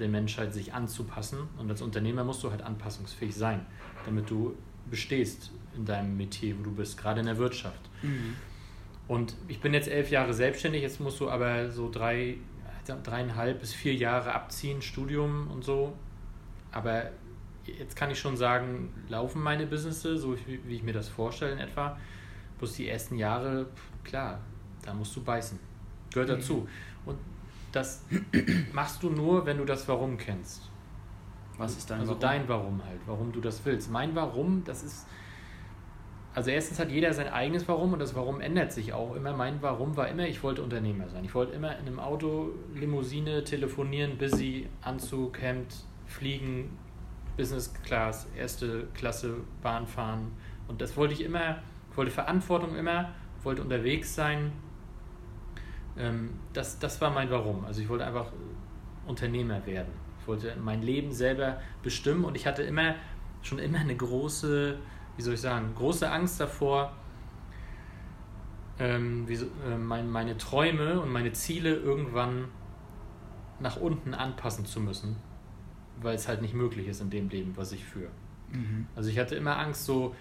der 0.00 0.08
Menschheit, 0.08 0.52
sich 0.52 0.72
anzupassen. 0.74 1.38
Und 1.58 1.70
als 1.70 1.82
Unternehmer 1.82 2.24
musst 2.24 2.42
du 2.42 2.50
halt 2.50 2.62
anpassungsfähig 2.62 3.34
sein, 3.34 3.66
damit 4.04 4.30
du 4.30 4.56
bestehst 4.90 5.50
in 5.76 5.84
deinem 5.84 6.16
Metier, 6.16 6.58
wo 6.58 6.62
du 6.62 6.72
bist, 6.72 6.98
gerade 6.98 7.20
in 7.20 7.26
der 7.26 7.38
Wirtschaft. 7.38 7.80
Mhm. 8.02 8.36
Und 9.08 9.36
ich 9.48 9.60
bin 9.60 9.74
jetzt 9.74 9.88
elf 9.88 10.10
Jahre 10.10 10.32
selbstständig, 10.32 10.82
jetzt 10.82 11.00
musst 11.00 11.20
du 11.20 11.28
aber 11.28 11.70
so 11.70 11.90
drei, 11.90 12.38
dreieinhalb 12.86 13.60
bis 13.60 13.74
vier 13.74 13.94
Jahre 13.94 14.34
abziehen, 14.34 14.82
Studium 14.82 15.48
und 15.50 15.64
so. 15.64 15.92
Aber 16.70 17.10
jetzt 17.64 17.96
kann 17.96 18.10
ich 18.10 18.18
schon 18.18 18.36
sagen, 18.36 18.92
laufen 19.08 19.42
meine 19.42 19.66
Businesses, 19.66 20.22
so 20.22 20.36
wie 20.46 20.74
ich 20.74 20.82
mir 20.82 20.92
das 20.92 21.08
vorstelle 21.08 21.52
in 21.52 21.58
etwa. 21.58 21.98
Bloß 22.58 22.74
die 22.74 22.88
ersten 22.88 23.16
Jahre, 23.16 23.66
klar, 24.04 24.40
da 24.82 24.94
musst 24.94 25.14
du 25.16 25.22
beißen. 25.22 25.58
Gehört 26.12 26.28
mhm. 26.28 26.34
dazu. 26.34 26.68
Und 27.04 27.18
das 27.72 28.04
machst 28.72 29.02
du 29.02 29.10
nur, 29.10 29.46
wenn 29.46 29.58
du 29.58 29.64
das 29.64 29.88
Warum 29.88 30.16
kennst. 30.16 30.70
Was 31.58 31.76
ist 31.76 31.90
dein 31.90 32.00
also 32.00 32.12
Warum? 32.12 32.20
dein 32.20 32.48
Warum 32.48 32.84
halt, 32.84 33.00
warum 33.06 33.32
du 33.32 33.40
das 33.40 33.64
willst. 33.64 33.90
Mein 33.90 34.14
Warum, 34.14 34.62
das 34.64 34.82
ist. 34.82 35.06
Also 36.34 36.50
erstens 36.50 36.78
hat 36.78 36.90
jeder 36.90 37.12
sein 37.12 37.28
eigenes 37.28 37.68
Warum 37.68 37.92
und 37.92 37.98
das 37.98 38.14
Warum 38.14 38.40
ändert 38.40 38.72
sich 38.72 38.94
auch 38.94 39.14
immer. 39.14 39.34
Mein 39.36 39.60
Warum 39.60 39.96
war 39.98 40.08
immer, 40.08 40.26
ich 40.26 40.42
wollte 40.42 40.62
Unternehmer 40.62 41.08
sein. 41.10 41.24
Ich 41.26 41.34
wollte 41.34 41.52
immer 41.52 41.78
in 41.78 41.86
einem 41.86 42.00
Auto, 42.00 42.52
Limousine, 42.74 43.44
telefonieren, 43.44 44.16
busy, 44.16 44.66
Anzug, 44.80 45.42
Hemd, 45.42 45.84
fliegen, 46.06 46.78
Business 47.36 47.74
Class, 47.84 48.26
erste 48.34 48.88
Klasse, 48.94 49.36
Bahn 49.62 49.86
fahren. 49.86 50.32
Und 50.68 50.80
das 50.80 50.96
wollte 50.96 51.12
ich 51.12 51.22
immer, 51.22 51.58
ich 51.90 51.96
wollte 51.98 52.10
Verantwortung 52.10 52.76
immer, 52.76 53.10
wollte 53.42 53.60
unterwegs 53.60 54.14
sein, 54.14 54.52
das, 56.52 56.78
das 56.78 57.00
war 57.00 57.10
mein 57.10 57.30
Warum. 57.30 57.64
Also 57.64 57.82
ich 57.82 57.88
wollte 57.88 58.06
einfach 58.06 58.26
Unternehmer 59.06 59.64
werden. 59.66 59.92
Ich 60.20 60.26
wollte 60.26 60.56
mein 60.62 60.82
Leben 60.82 61.12
selber 61.12 61.60
bestimmen 61.82 62.24
und 62.24 62.36
ich 62.36 62.46
hatte 62.46 62.62
immer 62.62 62.94
schon 63.42 63.58
immer 63.58 63.78
eine 63.78 63.96
große, 63.96 64.78
wie 65.16 65.22
soll 65.22 65.34
ich 65.34 65.40
sagen, 65.40 65.74
große 65.74 66.10
Angst 66.10 66.40
davor, 66.40 66.92
ähm, 68.78 69.28
wie, 69.28 69.34
äh, 69.34 69.76
mein, 69.78 70.08
meine 70.08 70.36
Träume 70.38 71.00
und 71.00 71.10
meine 71.10 71.32
Ziele 71.32 71.74
irgendwann 71.74 72.48
nach 73.58 73.76
unten 73.76 74.14
anpassen 74.14 74.64
zu 74.64 74.80
müssen, 74.80 75.16
weil 76.00 76.14
es 76.14 76.28
halt 76.28 76.40
nicht 76.40 76.54
möglich 76.54 76.86
ist 76.86 77.00
in 77.00 77.10
dem 77.10 77.28
Leben, 77.28 77.56
was 77.56 77.72
ich 77.72 77.84
führe. 77.84 78.10
Mhm. 78.50 78.86
Also 78.94 79.10
ich 79.10 79.18
hatte 79.18 79.34
immer 79.34 79.58
Angst, 79.58 79.84
so, 79.84 80.14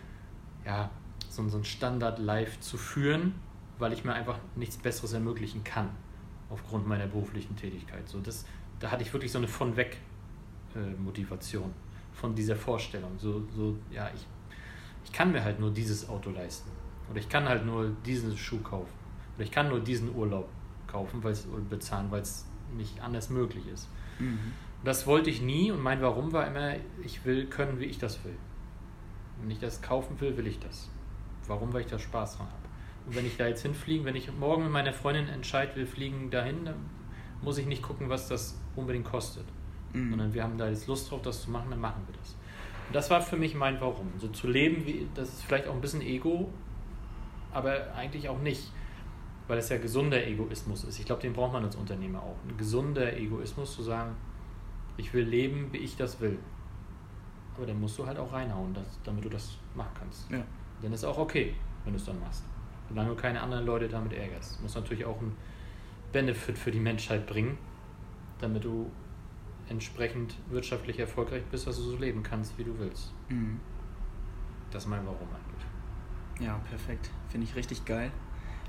ja, 0.66 0.90
so, 1.30 1.48
so 1.48 1.58
ein 1.58 1.64
Standard-Life 1.64 2.60
zu 2.60 2.78
führen 2.78 3.36
weil 3.82 3.94
ich 3.94 4.06
mir 4.06 4.14
einfach 4.14 4.38
nichts 4.56 4.78
Besseres 4.78 5.14
ermöglichen 5.14 5.64
kann 5.64 5.90
aufgrund 6.50 6.88
meiner 6.88 7.08
beruflichen 7.08 7.56
Tätigkeit. 7.56 8.08
So, 8.08 8.20
das, 8.20 8.46
da 8.80 8.92
hatte 8.92 9.04
ich 9.04 9.12
wirklich 9.12 9.32
so 9.32 9.40
eine 9.40 9.48
von 9.48 9.76
weg 9.76 9.98
äh, 10.76 11.02
Motivation 11.02 11.74
von 12.14 12.36
dieser 12.36 12.56
Vorstellung. 12.56 13.18
So, 13.18 13.44
so, 13.56 13.78
ja, 13.90 14.10
ich, 14.14 14.28
ich 15.04 15.12
kann 15.12 15.32
mir 15.32 15.44
halt 15.44 15.60
nur 15.60 15.72
dieses 15.72 16.08
Auto 16.08 16.30
leisten. 16.30 16.70
Oder 17.10 17.20
ich 17.20 17.28
kann 17.28 17.50
halt 17.50 17.66
nur 17.66 17.90
diesen 18.06 18.38
Schuh 18.38 18.60
kaufen. 18.60 18.94
Oder 19.36 19.46
ich 19.46 19.52
kann 19.52 19.70
nur 19.70 19.80
diesen 19.80 20.14
Urlaub 20.16 20.48
kaufen 20.88 21.24
weil's, 21.24 21.48
oder 21.48 21.64
bezahlen, 21.64 22.12
weil 22.12 22.22
es 22.22 22.46
nicht 22.76 23.02
anders 23.02 23.30
möglich 23.30 23.68
ist. 23.68 23.90
Mhm. 24.20 24.54
Das 24.84 25.08
wollte 25.08 25.30
ich 25.30 25.42
nie 25.42 25.72
und 25.72 25.82
mein 25.82 26.02
Warum 26.02 26.32
war 26.34 26.48
immer, 26.48 26.76
ich 27.04 27.26
will 27.26 27.48
können, 27.48 27.80
wie 27.80 27.86
ich 27.86 27.98
das 27.98 28.24
will. 28.24 28.38
Wenn 29.42 29.50
ich 29.50 29.60
das 29.60 29.82
kaufen 29.82 30.20
will, 30.22 30.38
will 30.38 30.48
ich 30.48 30.60
das. 30.60 30.90
Warum? 31.48 31.74
Weil 31.74 31.82
ich 31.82 31.88
da 31.88 31.98
Spaß 31.98 32.38
dran 32.38 32.48
habe. 32.48 32.61
Und 33.06 33.16
wenn 33.16 33.26
ich 33.26 33.38
da 33.38 33.48
jetzt 33.48 33.62
hinfliege, 33.64 34.06
wenn 34.06 34.16
ich 34.16 34.32
morgen 34.34 34.64
mit 34.64 34.72
meiner 34.72 34.94
Freundin 34.94 35.28
entscheide, 35.28 35.76
wir 35.76 35.88
fliegen 35.88 36.30
dahin, 36.30 36.66
dann 36.66 36.76
muss 37.42 37.58
ich 37.58 37.66
nicht 37.66 37.82
gucken, 37.82 38.10
was 38.10 38.28
das 38.28 38.60
unbedingt 38.76 39.06
kostet. 39.06 39.46
Mhm. 39.94 40.12
Sondern 40.12 40.34
wir 40.34 40.44
haben 40.44 40.58
da 40.58 40.70
jetzt 40.70 40.88
Lust 40.88 41.10
drauf, 41.10 41.22
das 41.22 41.44
zu 41.44 41.52
machen, 41.52 41.72
dann 41.72 41.80
machen 41.80 42.04
wir 42.08 42.18
das. 42.18 42.36
Und 42.88 42.96
das 42.96 43.10
war 43.10 43.22
für 43.22 43.38
mich 43.38 43.56
mein 43.56 43.82
Warum. 43.82 44.12
So 44.18 44.28
zu 44.28 44.48
leben, 44.48 44.86
wie, 44.86 45.08
das 45.16 45.30
ist 45.30 45.44
vielleicht 45.44 45.68
auch 45.68 45.74
ein 45.74 45.82
bisschen 45.82 46.02
Ego, 46.02 46.50
aber 47.52 47.94
eigentlich 47.96 48.30
auch 48.30 48.40
nicht. 48.40 48.72
Weil 49.48 49.58
es 49.58 49.70
ja 49.70 49.78
gesunder 49.78 50.26
Egoismus 50.26 50.84
ist. 50.84 51.00
Ich 51.00 51.06
glaube, 51.06 51.22
den 51.22 51.34
braucht 51.34 51.52
man 51.52 51.66
als 51.66 51.76
Unternehmer 51.76 52.22
auch. 52.22 52.38
Ein 52.48 52.56
gesunder 52.58 53.18
Egoismus 53.18 53.76
zu 53.76 53.82
sagen, 53.82 54.16
ich 54.98 55.14
will 55.14 55.26
leben, 55.26 55.74
wie 55.74 55.80
ich 55.80 55.98
das 55.98 56.22
will. 56.22 56.38
Aber 57.58 57.66
dann 57.66 57.80
musst 57.82 57.98
du 57.98 58.06
halt 58.06 58.18
auch 58.18 58.32
reinhauen, 58.32 58.74
dass, 58.74 58.86
damit 59.04 59.26
du 59.26 59.30
das 59.30 59.58
machen 59.76 59.92
kannst. 60.00 60.30
Ja. 60.32 60.44
Dann 60.82 60.94
ist 60.94 61.04
auch 61.04 61.18
okay, 61.18 61.56
wenn 61.84 61.94
du 61.94 62.00
es 62.00 62.06
dann 62.06 62.20
machst 62.20 62.44
solange 62.92 63.10
du 63.10 63.16
keine 63.16 63.42
anderen 63.42 63.66
Leute 63.66 63.88
damit 63.88 64.14
ärgerst. 64.14 64.62
Muss 64.62 64.76
natürlich 64.76 65.06
auch 65.06 65.20
einen 65.20 65.36
Benefit 66.12 66.58
für 66.58 66.72
die 66.72 66.80
Menschheit 66.80 67.26
bringen, 67.26 67.58
damit 68.40 68.66
du 68.66 68.92
entsprechend 69.70 70.36
wirtschaftlich 70.50 71.00
erfolgreich 71.00 71.44
bist, 71.50 71.68
dass 71.68 71.78
du 71.78 71.84
so 71.84 71.98
leben 71.98 72.22
kannst, 72.22 72.58
wie 72.58 72.66
du 72.66 72.78
willst. 72.78 73.14
Mhm. 73.30 73.60
Das 74.72 74.84
ist 74.84 74.90
mein 74.90 75.06
Warum 75.06 75.28
eigentlich. 75.30 76.46
Ja, 76.46 76.60
perfekt. 76.70 77.10
Finde 77.30 77.48
ich 77.48 77.56
richtig 77.56 77.86
geil. 77.86 78.12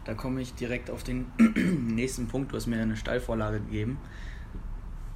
Da 0.05 0.15
komme 0.15 0.41
ich 0.41 0.55
direkt 0.55 0.91
auf 0.91 1.03
den 1.03 1.27
nächsten 1.95 2.29
Punkt. 2.29 2.53
Du 2.53 2.57
hast 2.57 2.67
mir 2.67 2.81
eine 2.81 2.97
Steilvorlage 2.97 3.61
gegeben. 3.61 3.99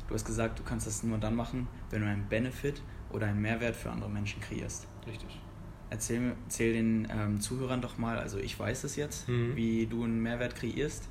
Du 0.08 0.14
hast 0.14 0.24
gesagt, 0.24 0.58
du 0.58 0.62
kannst 0.62 0.86
das 0.86 1.02
nur 1.02 1.18
dann 1.18 1.34
machen, 1.34 1.68
wenn 1.90 2.02
du 2.02 2.08
einen 2.08 2.28
Benefit 2.28 2.82
oder 3.10 3.26
einen 3.26 3.40
Mehrwert 3.40 3.76
für 3.76 3.90
andere 3.90 4.10
Menschen 4.10 4.40
kreierst. 4.40 4.86
Richtig. 5.06 5.40
Erzähl, 5.90 6.34
erzähl 6.44 6.72
den 6.72 7.08
ähm, 7.10 7.40
Zuhörern 7.40 7.80
doch 7.80 7.96
mal, 7.98 8.18
also 8.18 8.38
ich 8.38 8.58
weiß 8.58 8.84
es 8.84 8.96
jetzt, 8.96 9.28
mhm. 9.28 9.54
wie 9.54 9.86
du 9.86 10.04
einen 10.04 10.20
Mehrwert 10.20 10.56
kreierst, 10.56 11.08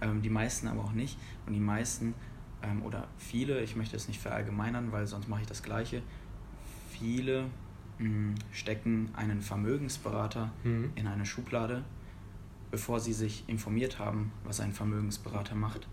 ähm, 0.00 0.22
die 0.22 0.30
meisten 0.30 0.66
aber 0.68 0.82
auch 0.82 0.92
nicht. 0.92 1.16
Und 1.46 1.54
die 1.54 1.60
meisten 1.60 2.14
ähm, 2.62 2.82
oder 2.82 3.06
viele, 3.18 3.62
ich 3.62 3.76
möchte 3.76 3.96
es 3.96 4.08
nicht 4.08 4.20
verallgemeinern, 4.20 4.90
weil 4.92 5.06
sonst 5.06 5.28
mache 5.28 5.42
ich 5.42 5.46
das 5.46 5.62
Gleiche, 5.62 6.02
viele 6.90 7.44
mh, 7.98 8.04
hm, 8.04 8.34
stecken 8.52 9.10
einen 9.14 9.40
Vermögensberater 9.40 10.50
mhm. 10.64 10.90
in 10.96 11.06
eine 11.06 11.24
Schublade 11.24 11.84
bevor 12.70 13.00
sie 13.00 13.12
sich 13.12 13.44
informiert 13.46 13.98
haben, 13.98 14.32
was 14.44 14.60
ein 14.60 14.72
Vermögensberater 14.72 15.54
macht 15.54 15.86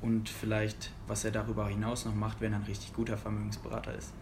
und 0.00 0.28
vielleicht, 0.28 0.92
was 1.06 1.24
er 1.24 1.30
darüber 1.30 1.68
hinaus 1.68 2.04
noch 2.04 2.14
macht, 2.14 2.40
wenn 2.40 2.52
er 2.52 2.58
ein 2.58 2.64
richtig 2.64 2.92
guter 2.92 3.16
Vermögensberater 3.16 3.94
ist. 3.94 4.12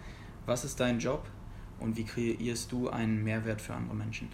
Was 0.47 0.65
ist 0.65 0.81
dein 0.81 0.99
Job 0.99 1.27
und 1.83 1.97
wie 1.97 2.05
kreierst 2.05 2.73
du 2.73 2.89
einen 2.89 3.23
Mehrwert 3.23 3.61
für 3.61 3.75
andere 3.75 3.97
Menschen? 3.97 4.29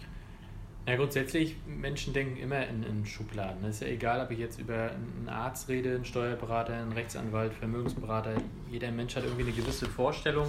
Ja, 0.87 0.95
grundsätzlich, 0.95 1.55
Menschen 1.67 2.13
denken 2.13 2.37
immer 2.37 2.65
in, 2.67 2.81
in 2.83 3.05
Schubladen. 3.05 3.63
Es 3.63 3.75
ist 3.75 3.81
ja 3.81 3.87
egal, 3.89 4.25
ob 4.25 4.31
ich 4.31 4.39
jetzt 4.39 4.59
über 4.59 4.91
einen 4.91 5.29
Arzt 5.29 5.69
rede, 5.69 5.93
einen 5.93 6.05
Steuerberater, 6.05 6.73
einen 6.73 6.93
Rechtsanwalt, 6.93 7.53
Vermögensberater. 7.53 8.33
Jeder 8.71 8.91
Mensch 8.91 9.15
hat 9.15 9.23
irgendwie 9.23 9.43
eine 9.43 9.51
gewisse 9.51 9.85
Vorstellung 9.87 10.47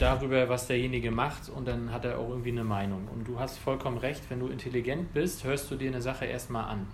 darüber, 0.00 0.48
was 0.48 0.66
derjenige 0.66 1.10
macht 1.10 1.48
und 1.48 1.68
dann 1.68 1.92
hat 1.92 2.04
er 2.04 2.18
auch 2.18 2.28
irgendwie 2.28 2.50
eine 2.50 2.64
Meinung. 2.64 3.06
Und 3.14 3.26
du 3.26 3.38
hast 3.38 3.58
vollkommen 3.58 3.98
recht, 3.98 4.28
wenn 4.30 4.40
du 4.40 4.48
intelligent 4.48 5.12
bist, 5.12 5.44
hörst 5.44 5.70
du 5.70 5.76
dir 5.76 5.90
eine 5.90 6.02
Sache 6.02 6.24
erstmal 6.24 6.64
an, 6.64 6.86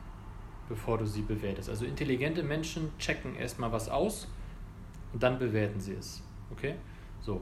bevor 0.69 0.99
du 0.99 1.07
sie 1.07 1.23
bewertest. 1.23 1.69
Also 1.69 1.85
intelligente 1.85 2.43
Menschen 2.43 2.91
checken 2.99 3.37
erstmal 3.37 3.73
was 3.73 3.89
aus 3.89 4.29
und 5.13 5.23
dann 5.23 5.39
bewerten 5.39 5.81
sie 5.81 5.95
es. 5.95 6.23
Okay? 6.51 6.75
So. 7.23 7.41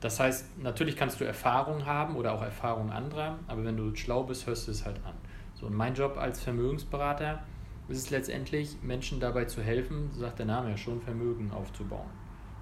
Das 0.00 0.20
heißt, 0.20 0.58
natürlich 0.58 0.96
kannst 0.96 1.20
du 1.20 1.24
Erfahrung 1.24 1.86
haben 1.86 2.16
oder 2.16 2.32
auch 2.32 2.42
Erfahrung 2.42 2.90
anderer, 2.90 3.38
aber 3.46 3.64
wenn 3.64 3.76
du 3.76 3.94
schlau 3.94 4.24
bist, 4.24 4.46
hörst 4.46 4.68
du 4.68 4.70
es 4.70 4.84
halt 4.84 4.96
an. 5.04 5.14
So, 5.54 5.66
und 5.66 5.74
mein 5.74 5.94
Job 5.94 6.18
als 6.18 6.42
Vermögensberater 6.42 7.42
ist 7.88 7.98
es 7.98 8.10
letztendlich, 8.10 8.76
Menschen 8.82 9.20
dabei 9.20 9.46
zu 9.46 9.62
helfen, 9.62 10.10
so 10.12 10.20
sagt 10.20 10.38
der 10.38 10.46
Name 10.46 10.70
ja 10.70 10.76
schon, 10.76 11.00
Vermögen 11.00 11.50
aufzubauen. 11.50 12.10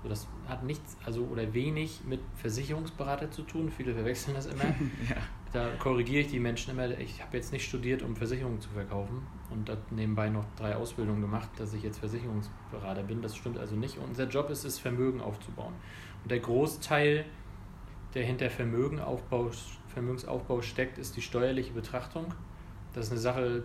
So, 0.03 0.09
das 0.09 0.29
hat 0.47 0.63
nichts, 0.63 0.97
also 1.05 1.25
oder 1.25 1.53
wenig 1.55 2.03
mit 2.07 2.21
Versicherungsberater 2.37 3.31
zu 3.31 3.43
tun. 3.43 3.71
Viele 3.71 3.95
verwechseln 3.95 4.35
das 4.35 4.47
immer. 4.47 4.65
ja. 5.09 5.17
Da 5.55 5.71
korrigiere 5.79 6.23
ich 6.23 6.27
die 6.27 6.41
Menschen 6.41 6.73
immer. 6.73 6.99
Ich 6.99 7.23
habe 7.23 7.37
jetzt 7.37 7.53
nicht 7.53 7.65
studiert, 7.65 8.03
um 8.03 8.17
Versicherungen 8.17 8.61
zu 8.61 8.69
verkaufen 8.71 9.25
und 9.51 9.71
habe 9.71 9.81
nebenbei 9.93 10.29
noch 10.29 10.45
drei 10.57 10.75
Ausbildungen 10.75 11.21
gemacht, 11.21 11.49
dass 11.59 11.73
ich 11.75 11.85
jetzt 11.85 12.01
Versicherungsberater 12.01 13.05
bin. 13.05 13.23
Das 13.23 13.37
stimmt 13.37 13.59
also 13.59 13.77
nicht. 13.77 13.97
unser 13.99 14.27
Job 14.27 14.51
ist 14.51 14.65
es, 14.65 14.81
Vermögen 14.81 15.21
aufzubauen. 15.21 15.75
Und 16.25 16.31
der 16.33 16.41
Großteil, 16.41 17.25
der 18.15 18.25
hinter 18.25 18.51
Vermögenaufbau, 18.51 19.53
Vermögensaufbau 19.87 20.61
steckt, 20.61 20.99
ist 20.99 21.17
die 21.17 21.23
steuerliche 21.23 21.73
Betrachtung. 21.73 22.35
Das 22.93 23.05
ist 23.07 23.13
eine 23.13 23.21
Sache, 23.21 23.63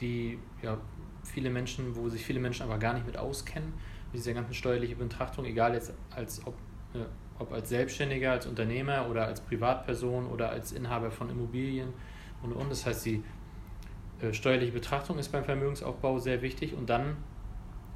die 0.00 0.38
ja, 0.62 0.78
viele 1.24 1.50
Menschen, 1.50 1.94
wo 1.94 2.08
sich 2.08 2.24
viele 2.24 2.40
Menschen 2.40 2.62
aber 2.62 2.78
gar 2.78 2.94
nicht 2.94 3.04
mit 3.04 3.18
auskennen, 3.18 3.74
diese 4.14 4.32
ganze 4.32 4.54
steuerliche 4.54 4.96
Betrachtung, 4.96 5.44
egal 5.44 5.74
jetzt 5.74 5.92
als 6.08 6.46
ob, 6.46 6.54
äh, 6.94 7.00
ob 7.38 7.52
als 7.52 7.68
Selbstständiger, 7.68 8.32
als 8.32 8.46
Unternehmer 8.46 9.08
oder 9.08 9.26
als 9.26 9.40
Privatperson 9.40 10.26
oder 10.26 10.50
als 10.50 10.72
Inhaber 10.72 11.10
von 11.10 11.30
Immobilien 11.30 11.92
und 12.42 12.52
und. 12.52 12.70
Das 12.70 12.86
heißt, 12.86 13.06
die 13.06 13.22
äh, 14.20 14.32
steuerliche 14.32 14.72
Betrachtung 14.72 15.18
ist 15.18 15.30
beim 15.30 15.44
Vermögensaufbau 15.44 16.18
sehr 16.18 16.42
wichtig 16.42 16.74
und 16.74 16.90
dann, 16.90 17.16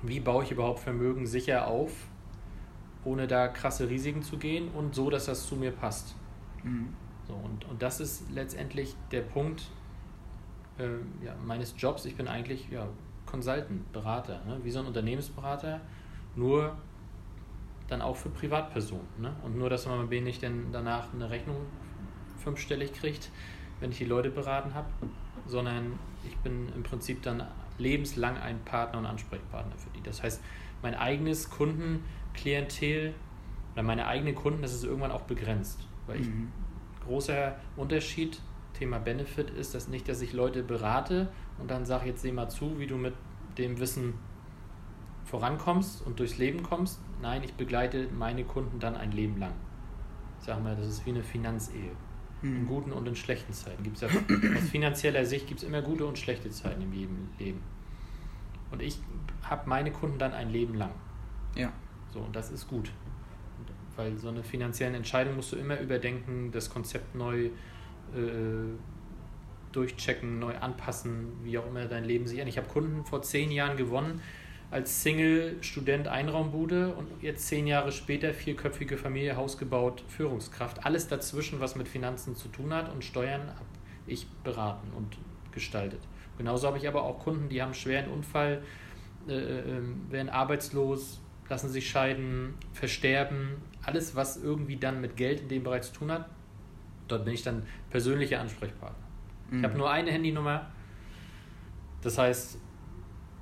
wie 0.03 0.21
baue 0.21 0.45
ich 0.45 0.51
überhaupt 0.51 0.81
Vermögen 0.81 1.27
sicher 1.27 1.67
auf, 1.67 1.93
ohne 3.05 3.27
da 3.27 3.49
krasse 3.49 3.89
Risiken 3.89 4.23
zu 4.23 4.39
gehen 4.39 4.69
und 4.69 4.95
so, 4.95 5.11
dass 5.11 5.27
das 5.27 5.47
zu 5.47 5.57
mir 5.57 5.73
passt. 5.73 6.15
Mhm. 6.63 6.95
So, 7.27 7.35
und, 7.35 7.65
und 7.69 7.83
das 7.83 8.01
ist 8.01 8.31
letztendlich 8.31 8.95
der 9.11 9.23
Punkt 9.23 9.69
äh, 10.79 11.25
ja, 11.25 11.35
meines 11.45 11.75
Jobs. 11.77 12.05
Ich 12.05 12.17
bin 12.17 12.29
eigentlich 12.29 12.69
ja, 12.71 12.87
Consultant, 13.27 13.93
Berater, 13.93 14.45
ne? 14.47 14.61
wie 14.63 14.71
so 14.71 14.81
ein 14.81 14.87
Unternehmensberater, 14.87 15.81
nur 16.37 16.77
dann 17.93 18.03
auch 18.03 18.17
für 18.17 18.31
Privatpersonen. 18.31 19.07
Ne? 19.21 19.33
Und 19.45 19.57
nur, 19.57 19.71
dass 19.71 19.87
man 19.87 20.09
nicht 20.09 20.43
denn 20.43 20.73
danach 20.73 21.13
eine 21.13 21.31
Rechnung 21.31 21.57
fünfstellig 22.43 22.93
kriegt, 22.93 23.31
wenn 23.81 23.93
ich 23.93 23.99
die 23.99 24.05
Leute 24.05 24.31
beraten 24.31 24.75
habe, 24.75 24.89
sondern 25.47 25.99
ich 26.27 26.37
bin 26.39 26.73
im 26.75 26.83
Prinzip 26.83 27.23
dann 27.23 27.47
lebenslang 27.79 28.37
ein 28.39 28.59
Partner 28.65 28.99
und 28.99 29.07
Ansprechpartner 29.07 29.77
für 29.77 29.91
die. 29.91 30.03
Das 30.03 30.23
heißt, 30.23 30.43
mein 30.83 30.95
eigenes 30.95 31.51
Kundenklientel 31.51 33.15
oder 33.73 33.83
meine 33.83 34.07
eigenen 34.07 34.35
Kunden, 34.35 34.63
das 34.63 34.73
ist 34.73 34.85
irgendwann 34.85 35.13
auch 35.13 35.23
begrenzt. 35.23 35.87
Weil 36.07 36.21
ich, 36.21 36.29
mhm. 36.29 36.53
großer 37.05 37.57
Unterschied, 37.77 38.41
Thema 38.75 38.99
Benefit 38.99 39.51
ist 39.51 39.75
das 39.75 39.89
nicht, 39.89 40.09
dass 40.09 40.21
ich 40.23 40.33
Leute 40.33 40.63
berate 40.63 41.29
und 41.59 41.71
dann 41.71 41.85
sage, 41.85 42.07
jetzt 42.09 42.23
seh 42.23 42.33
mal 42.33 42.49
zu, 42.49 42.79
wie 42.79 42.87
du 42.87 42.97
mit 42.97 43.15
dem 43.59 43.79
Wissen 43.79 44.15
vorankommst 45.25 46.05
und 46.07 46.19
durchs 46.19 46.39
Leben 46.39 46.63
kommst. 46.63 47.01
Nein, 47.21 47.43
ich 47.45 47.55
begleite 47.55 48.09
meine 48.17 48.45
Kunden 48.45 48.79
dann 48.79 48.97
ein 48.97 49.13
Leben 49.13 49.39
lang. 49.39 49.53
Ich 50.41 50.47
sage 50.47 50.61
mal, 50.63 50.77
das 50.77 50.89
ist 50.89 51.07
wie 51.07 51.11
eine 51.11 51.23
Finanzehe. 51.23 51.93
Mhm. 52.43 52.57
In 52.57 52.67
guten 52.67 52.93
und 52.93 53.07
in 53.07 53.17
schlechten 53.17 53.53
Zeiten. 53.53 53.83
Gibt's 53.83 54.01
ja, 54.01 54.09
aus 54.57 54.69
finanzieller 54.71 55.25
Sicht 55.25 55.47
gibt 55.47 55.63
es 55.63 55.67
immer 55.67 55.83
gute 55.83 56.05
und 56.05 56.19
schlechte 56.19 56.51
Zeiten 56.51 56.83
in 56.83 56.93
jedem 56.93 57.29
Leben. 57.39 57.61
Und 58.71 58.83
ich 58.83 58.99
habe 59.43 59.69
meine 59.69 59.93
Kunden 59.93 60.19
dann 60.19 60.33
ein 60.33 60.51
Leben 60.51 60.75
lang. 60.75 60.93
Ja. 61.55 61.73
So, 62.13 62.21
und 62.21 62.35
das 62.35 62.51
ist 62.51 62.69
gut. 62.69 62.91
Weil 63.97 64.17
so 64.17 64.29
eine 64.29 64.43
finanzielle 64.43 64.97
Entscheidung 64.97 65.37
musst 65.37 65.53
du 65.53 65.57
immer 65.57 65.79
überdenken, 65.79 66.51
das 66.51 66.71
Konzept 66.71 67.15
neu 67.15 67.47
äh, 67.47 67.51
durchchecken, 69.73 70.39
neu 70.39 70.57
anpassen, 70.57 71.29
wie 71.43 71.59
auch 71.59 71.67
immer 71.67 71.85
dein 71.87 72.05
Leben 72.05 72.27
sich 72.27 72.39
ändert. 72.39 72.55
Ich 72.55 72.59
habe 72.59 72.69
Kunden 72.69 73.05
vor 73.05 73.23
zehn 73.23 73.51
Jahren 73.51 73.77
gewonnen 73.77 74.21
als 74.73 75.03
Single-Student 75.03 76.09
Einraumbude 76.09 76.95
und 76.95 77.07
jetzt 77.23 77.47
zehn 77.47 77.67
Jahre 77.67 77.93
später 77.93 78.33
vierköpfige 78.33 78.97
Familie, 78.97 79.37
Haus 79.37 79.59
gebaut, 79.59 80.03
Führungskraft. 80.09 80.87
Alles 80.87 81.09
dazwischen, 81.09 81.61
was 81.61 81.77
mit 81.77 81.89
Finanzen 81.89 82.35
zu 82.35 82.49
tun 82.49 82.73
hat 82.73 82.91
und 82.91 83.05
Steuern, 83.05 83.49
habe 83.49 83.67
ich 84.07 84.27
beraten 84.43 84.89
und 84.97 85.19
gestaltet. 85.53 86.01
Genauso 86.39 86.67
habe 86.67 86.79
ich 86.79 86.89
aber 86.89 87.03
auch 87.03 87.19
Kunden, 87.19 87.51
die 87.51 87.61
haben 87.61 87.69
einen 87.69 87.75
schweren 87.75 88.11
Unfall, 88.11 88.63
äh, 89.29 89.35
äh, 89.35 89.83
werden 90.09 90.31
arbeitslos, 90.31 91.21
lassen 91.51 91.69
sich 91.69 91.91
scheiden, 91.91 92.55
versterben. 92.73 93.57
Alles, 93.83 94.17
was 94.17 94.43
irgendwie 94.43 94.77
dann 94.77 95.03
mit 95.03 95.19
Geld 95.19 95.43
in 95.43 95.49
dem 95.49 95.65
Bereich 95.65 95.83
zu 95.83 95.93
tun 95.93 96.11
hat, 96.11 96.31
dort 97.09 97.27
bin 97.27 97.35
ich 97.35 97.43
dann 97.43 97.65
persönlicher 97.91 98.41
Ansprechpartner. 98.41 99.07
Mhm. 99.51 99.59
Ich 99.59 99.65
habe 99.65 99.77
nur 99.77 99.91
eine 99.91 100.11
Handynummer. 100.11 100.71
Das 102.01 102.17
heißt, 102.17 102.59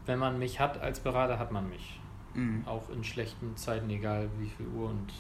wenn 0.06 0.18
man 0.18 0.38
mich 0.38 0.60
hat 0.60 0.80
als 0.80 1.00
Berater, 1.00 1.38
hat 1.38 1.52
man 1.52 1.68
mich. 1.68 2.00
Mhm. 2.34 2.62
Auch 2.66 2.88
in 2.90 3.04
schlechten 3.04 3.56
Zeiten, 3.56 3.90
egal 3.90 4.28
wie 4.38 4.48
viel 4.48 4.66
Uhr 4.68 4.90
und 4.90 5.12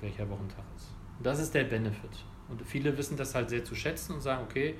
welcher 0.00 0.28
Wochentag 0.28 0.64
ist. 0.76 0.88
Das 1.22 1.38
ist 1.38 1.54
der 1.54 1.64
Benefit. 1.64 2.24
Und 2.48 2.62
viele 2.62 2.96
wissen 2.96 3.16
das 3.16 3.34
halt 3.34 3.50
sehr 3.50 3.64
zu 3.64 3.74
schätzen 3.74 4.14
und 4.14 4.20
sagen, 4.20 4.42
okay, 4.44 4.74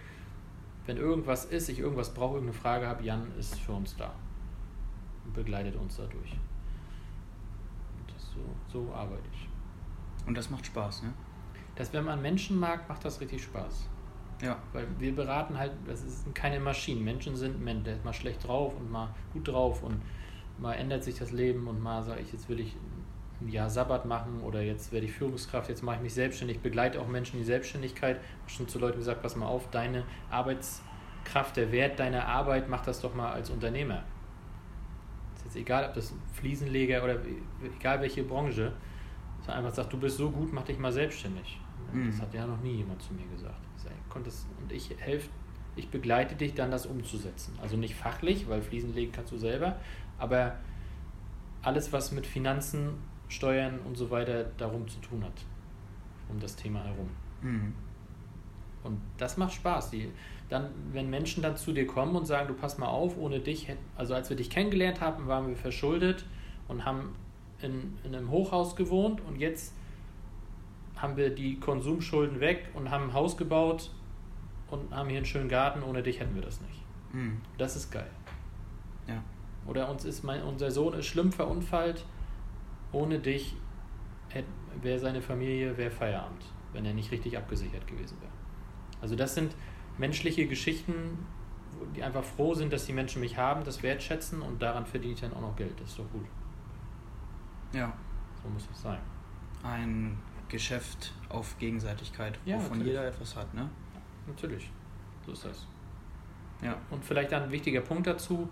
wenn 0.87 0.96
irgendwas 0.96 1.44
ist, 1.44 1.68
ich 1.68 1.78
irgendwas 1.78 2.12
brauche, 2.12 2.35
irgendeine 2.35 2.58
Frage 2.58 2.87
habe, 2.88 3.04
Jan 3.04 3.30
ist 3.38 3.58
für 3.61 3.72
uns 3.72 3.96
da 3.96 4.12
und 5.24 5.35
begleitet 5.35 5.76
uns 5.76 5.96
dadurch. 5.96 6.37
So, 8.16 8.40
so 8.72 8.92
arbeite 8.94 9.28
ich. 9.32 9.48
Und 10.26 10.37
das 10.37 10.50
macht 10.50 10.66
Spaß, 10.66 11.02
ne? 11.02 11.12
Das, 11.74 11.92
wenn 11.92 12.04
man 12.04 12.20
Menschen 12.22 12.58
mag, 12.58 12.88
macht 12.88 13.04
das 13.04 13.20
richtig 13.20 13.42
Spaß. 13.42 13.88
Ja. 14.42 14.59
Weil 14.72 14.87
wir 14.98 15.14
beraten 15.14 15.57
halt, 15.57 15.72
das 15.87 16.00
sind 16.00 16.35
keine 16.35 16.59
Maschinen. 16.59 17.05
Menschen 17.05 17.37
sind 17.37 17.62
Menschen, 17.62 17.98
mal 18.05 18.12
schlecht 18.12 18.46
drauf 18.46 18.74
und 18.76 18.90
mal 18.90 19.14
gut 19.33 19.48
drauf 19.48 19.83
und 19.83 20.02
mal 20.59 20.74
ändert 20.74 21.05
sich 21.05 21.18
das 21.18 21.31
Leben 21.31 21.66
und 21.68 21.81
mal 21.81 22.02
sage 22.02 22.20
ich, 22.20 22.33
jetzt 22.33 22.48
will 22.48 22.61
ich 22.61 22.76
ein 23.40 23.48
Jahr 23.48 23.70
Sabbat 23.70 24.05
machen 24.05 24.40
oder 24.42 24.61
jetzt 24.61 24.92
werde 24.92 25.07
ich 25.07 25.12
Führungskraft, 25.12 25.68
jetzt 25.68 25.83
mache 25.83 25.96
ich 25.96 26.02
mich 26.02 26.14
selbstständig, 26.14 26.61
begleite 26.61 27.00
auch 27.00 27.09
Menschen 27.09 27.37
in 27.37 27.40
die 27.40 27.46
Selbstständigkeit. 27.46 28.16
Ich 28.16 28.40
habe 28.40 28.50
schon 28.50 28.68
zu 28.68 28.78
Leuten 28.78 28.98
gesagt, 28.98 29.22
pass 29.22 29.37
mal 29.37 29.46
auf, 29.46 29.70
deine 29.70 30.05
Arbeitskraft, 30.31 31.57
der 31.57 31.70
Wert 31.72 31.98
deiner 31.98 32.26
Arbeit, 32.26 32.68
mach 32.68 32.83
das 32.83 33.00
doch 33.00 33.14
mal 33.14 33.33
als 33.33 33.50
Unternehmer. 33.50 34.02
Ist 35.37 35.44
jetzt 35.44 35.57
egal, 35.57 35.87
ob 35.87 35.94
das 35.94 36.14
Fliesenleger 36.33 37.02
oder 37.02 37.18
egal 37.78 38.00
welche 38.00 38.24
Branche, 38.24 38.72
dass 39.38 39.48
man 39.48 39.59
einfach 39.59 39.74
sagt, 39.74 39.92
du 39.92 39.98
bist 39.98 40.16
so 40.16 40.31
gut, 40.31 40.52
mach 40.52 40.64
dich 40.64 40.78
mal 40.78 40.92
selbstständig. 40.92 41.59
Mhm. 41.92 42.10
Das 42.10 42.20
hat 42.20 42.34
ja 42.34 42.46
noch 42.46 42.60
nie 42.60 42.76
jemand 42.76 43.02
zu 43.02 43.14
mir 43.14 43.26
gesagt 43.26 43.60
konntest 44.12 44.46
und 44.60 44.70
ich 44.72 44.90
helfe, 44.98 45.28
ich 45.74 45.88
begleite 45.88 46.34
dich 46.34 46.54
dann, 46.54 46.70
das 46.70 46.86
umzusetzen. 46.86 47.58
Also 47.60 47.76
nicht 47.76 47.94
fachlich, 47.94 48.48
weil 48.48 48.62
Fliesen 48.62 48.94
legen 48.94 49.12
kannst 49.12 49.32
du 49.32 49.38
selber, 49.38 49.76
aber 50.18 50.56
alles, 51.62 51.92
was 51.92 52.12
mit 52.12 52.26
Finanzen, 52.26 52.90
Steuern 53.28 53.78
und 53.80 53.96
so 53.96 54.10
weiter 54.10 54.44
darum 54.58 54.86
zu 54.88 55.00
tun 55.00 55.24
hat, 55.24 55.32
um 56.28 56.38
das 56.38 56.56
Thema 56.56 56.84
herum. 56.84 57.08
Mhm. 57.40 57.72
Und 58.84 59.00
das 59.16 59.36
macht 59.36 59.54
Spaß. 59.54 59.90
Die, 59.90 60.10
dann, 60.50 60.68
wenn 60.92 61.08
Menschen 61.08 61.42
dann 61.42 61.56
zu 61.56 61.72
dir 61.72 61.86
kommen 61.86 62.14
und 62.14 62.26
sagen, 62.26 62.48
du 62.48 62.54
pass 62.54 62.76
mal 62.76 62.88
auf, 62.88 63.16
ohne 63.16 63.40
dich, 63.40 63.68
also 63.96 64.14
als 64.14 64.28
wir 64.28 64.36
dich 64.36 64.50
kennengelernt 64.50 65.00
haben, 65.00 65.28
waren 65.28 65.48
wir 65.48 65.56
verschuldet 65.56 66.26
und 66.68 66.84
haben 66.84 67.14
in, 67.62 67.96
in 68.04 68.14
einem 68.14 68.30
Hochhaus 68.30 68.76
gewohnt 68.76 69.22
und 69.22 69.36
jetzt 69.36 69.72
haben 70.96 71.16
wir 71.16 71.31
die 71.31 71.59
Konsumschulden 71.59 72.40
weg 72.40 72.70
und 72.74 72.90
haben 72.90 73.11
ein 73.11 73.12
Haus 73.12 73.37
gebaut 73.37 73.90
und 74.70 74.94
haben 74.94 75.09
hier 75.09 75.18
einen 75.18 75.26
schönen 75.26 75.48
Garten, 75.48 75.83
ohne 75.83 76.02
dich 76.02 76.20
hätten 76.20 76.35
wir 76.35 76.42
das 76.42 76.61
nicht. 76.61 76.83
Mhm. 77.12 77.40
Das 77.59 77.76
ist 77.76 77.90
geil. 77.90 78.11
Ja. 79.07 79.22
Oder 79.66 79.88
uns 79.90 80.05
ist 80.05 80.22
mein, 80.22 80.42
unser 80.42 80.70
Sohn 80.70 80.94
ist 80.94 81.07
schlimm 81.07 81.33
verunfallt, 81.33 82.05
ohne 82.92 83.18
dich 83.18 83.57
wäre 84.81 84.98
seine 84.98 85.20
Familie, 85.20 85.76
wäre 85.76 85.90
Feierabend, 85.90 86.42
wenn 86.72 86.85
er 86.87 86.94
nicht 86.94 87.11
richtig 87.11 87.37
abgesichert 87.37 87.87
gewesen 87.87 88.16
wäre. 88.20 88.33
Also 89.00 89.16
das 89.16 89.35
sind 89.35 89.55
menschliche 89.98 90.46
Geschichten, 90.46 91.26
die 91.94 92.02
einfach 92.02 92.24
froh 92.24 92.55
sind, 92.55 92.72
dass 92.72 92.87
die 92.87 92.92
Menschen 92.92 93.20
mich 93.20 93.37
haben, 93.37 93.64
das 93.64 93.83
wertschätzen 93.83 94.40
und 94.40 94.62
daran 94.62 94.87
verdiene 94.87 95.14
ich 95.14 95.20
dann 95.20 95.35
auch 95.35 95.40
noch 95.40 95.57
Geld. 95.57 95.78
Das 95.81 95.90
ist 95.90 95.98
doch 95.98 96.11
gut. 96.11 96.26
Ja. 97.72 97.92
So 98.42 98.48
muss 98.48 98.68
es 98.72 98.83
sein. 98.83 98.98
Ein 99.62 100.18
Geschäft 100.52 101.12
auf 101.28 101.58
Gegenseitigkeit, 101.58 102.38
Ja, 102.44 102.56
wovon 102.56 102.78
natürlich. 102.78 102.86
jeder 102.86 103.06
etwas 103.06 103.34
hat, 103.34 103.52
ne? 103.54 103.68
Natürlich. 104.28 104.70
So 105.26 105.32
ist 105.32 105.44
das. 105.44 105.66
Ja. 106.62 106.76
Und 106.90 107.04
vielleicht 107.04 107.32
ein 107.32 107.50
wichtiger 107.50 107.80
Punkt 107.80 108.06
dazu. 108.06 108.48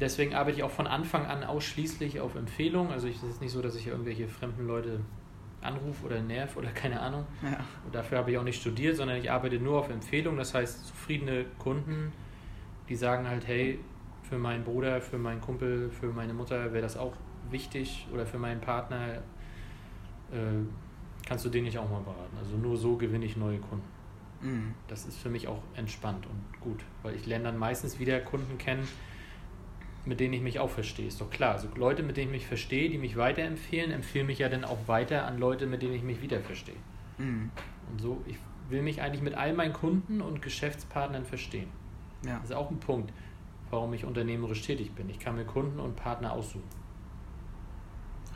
Deswegen 0.00 0.34
arbeite 0.34 0.56
ich 0.56 0.62
auch 0.62 0.70
von 0.70 0.86
Anfang 0.86 1.26
an 1.26 1.44
ausschließlich 1.44 2.20
auf 2.20 2.34
Empfehlung. 2.34 2.90
Also 2.90 3.08
es 3.08 3.22
ist 3.22 3.42
nicht 3.42 3.52
so, 3.52 3.60
dass 3.60 3.76
ich 3.76 3.86
irgendwelche 3.88 4.26
fremden 4.28 4.66
Leute 4.66 5.00
anrufe 5.60 6.06
oder 6.06 6.20
nerv 6.22 6.56
oder 6.56 6.70
keine 6.82 7.00
Ahnung. 7.00 7.26
Ja. 7.42 7.58
Und 7.84 7.94
dafür 7.94 8.18
habe 8.18 8.30
ich 8.30 8.38
auch 8.38 8.44
nicht 8.44 8.60
studiert, 8.60 8.96
sondern 8.96 9.18
ich 9.18 9.30
arbeite 9.30 9.58
nur 9.58 9.78
auf 9.80 9.90
Empfehlung. 9.90 10.36
Das 10.36 10.54
heißt, 10.54 10.86
zufriedene 10.86 11.44
Kunden, 11.58 12.12
die 12.88 12.96
sagen 12.96 13.28
halt, 13.28 13.46
hey, 13.46 13.78
für 14.22 14.38
meinen 14.38 14.64
Bruder, 14.64 15.00
für 15.00 15.18
meinen 15.18 15.40
Kumpel, 15.40 15.90
für 15.90 16.06
meine 16.06 16.32
Mutter 16.32 16.72
wäre 16.72 16.82
das 16.82 16.96
auch 16.96 17.12
wichtig 17.50 18.06
oder 18.12 18.24
für 18.24 18.38
meinen 18.38 18.60
Partner 18.60 19.16
äh, 20.32 20.38
kannst 21.32 21.46
du 21.46 21.48
den 21.48 21.64
nicht 21.64 21.78
auch 21.78 21.88
mal 21.88 22.02
beraten. 22.02 22.36
Also 22.38 22.58
nur 22.58 22.76
so 22.76 22.98
gewinne 22.98 23.24
ich 23.24 23.38
neue 23.38 23.58
Kunden. 23.58 23.88
Mhm. 24.42 24.74
Das 24.86 25.06
ist 25.06 25.16
für 25.16 25.30
mich 25.30 25.48
auch 25.48 25.62
entspannt 25.74 26.26
und 26.26 26.60
gut, 26.60 26.80
weil 27.02 27.14
ich 27.14 27.24
lerne 27.24 27.44
dann 27.44 27.56
meistens 27.56 27.98
wieder 27.98 28.20
Kunden 28.20 28.58
kennen, 28.58 28.86
mit 30.04 30.20
denen 30.20 30.34
ich 30.34 30.42
mich 30.42 30.60
auch 30.60 30.68
verstehe. 30.68 31.06
Ist 31.06 31.22
doch 31.22 31.30
klar. 31.30 31.52
Also 31.52 31.68
Leute, 31.74 32.02
mit 32.02 32.18
denen 32.18 32.34
ich 32.34 32.42
mich 32.42 32.46
verstehe, 32.46 32.90
die 32.90 32.98
mich 32.98 33.16
weiterempfehlen, 33.16 33.92
empfehlen 33.92 34.26
mich 34.26 34.40
ja 34.40 34.50
dann 34.50 34.66
auch 34.66 34.76
weiter 34.88 35.24
an 35.24 35.38
Leute, 35.38 35.66
mit 35.66 35.80
denen 35.80 35.94
ich 35.94 36.02
mich 36.02 36.20
wieder 36.20 36.38
verstehe. 36.40 36.76
Mhm. 37.16 37.50
Und 37.90 37.98
so, 38.02 38.22
ich 38.26 38.36
will 38.68 38.82
mich 38.82 39.00
eigentlich 39.00 39.22
mit 39.22 39.32
all 39.32 39.54
meinen 39.54 39.72
Kunden 39.72 40.20
und 40.20 40.42
Geschäftspartnern 40.42 41.24
verstehen. 41.24 41.70
Ja. 42.26 42.40
Das 42.40 42.50
ist 42.50 42.54
auch 42.54 42.70
ein 42.70 42.78
Punkt, 42.78 43.10
warum 43.70 43.94
ich 43.94 44.04
unternehmerisch 44.04 44.60
tätig 44.60 44.92
bin. 44.94 45.08
Ich 45.08 45.18
kann 45.18 45.36
mir 45.36 45.46
Kunden 45.46 45.80
und 45.80 45.96
Partner 45.96 46.34
aussuchen. 46.34 46.68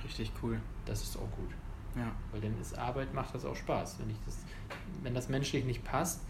Richtig 0.03 0.33
cool. 0.43 0.63
Das 0.87 1.03
ist 1.03 1.19
auch 1.19 1.31
gut. 1.33 1.51
Ja. 1.97 2.13
Weil 2.31 2.41
dann 2.41 2.61
ist 2.61 2.79
Arbeit, 2.79 3.15
macht 3.15 3.35
das 3.35 3.45
auch 3.45 3.57
Spaß. 3.57 3.99
Wenn, 4.01 4.11
ich 4.11 4.19
das, 4.25 4.39
wenn 5.03 5.15
das 5.15 5.29
menschlich 5.29 5.65
nicht 5.65 5.85
passt, 5.85 6.21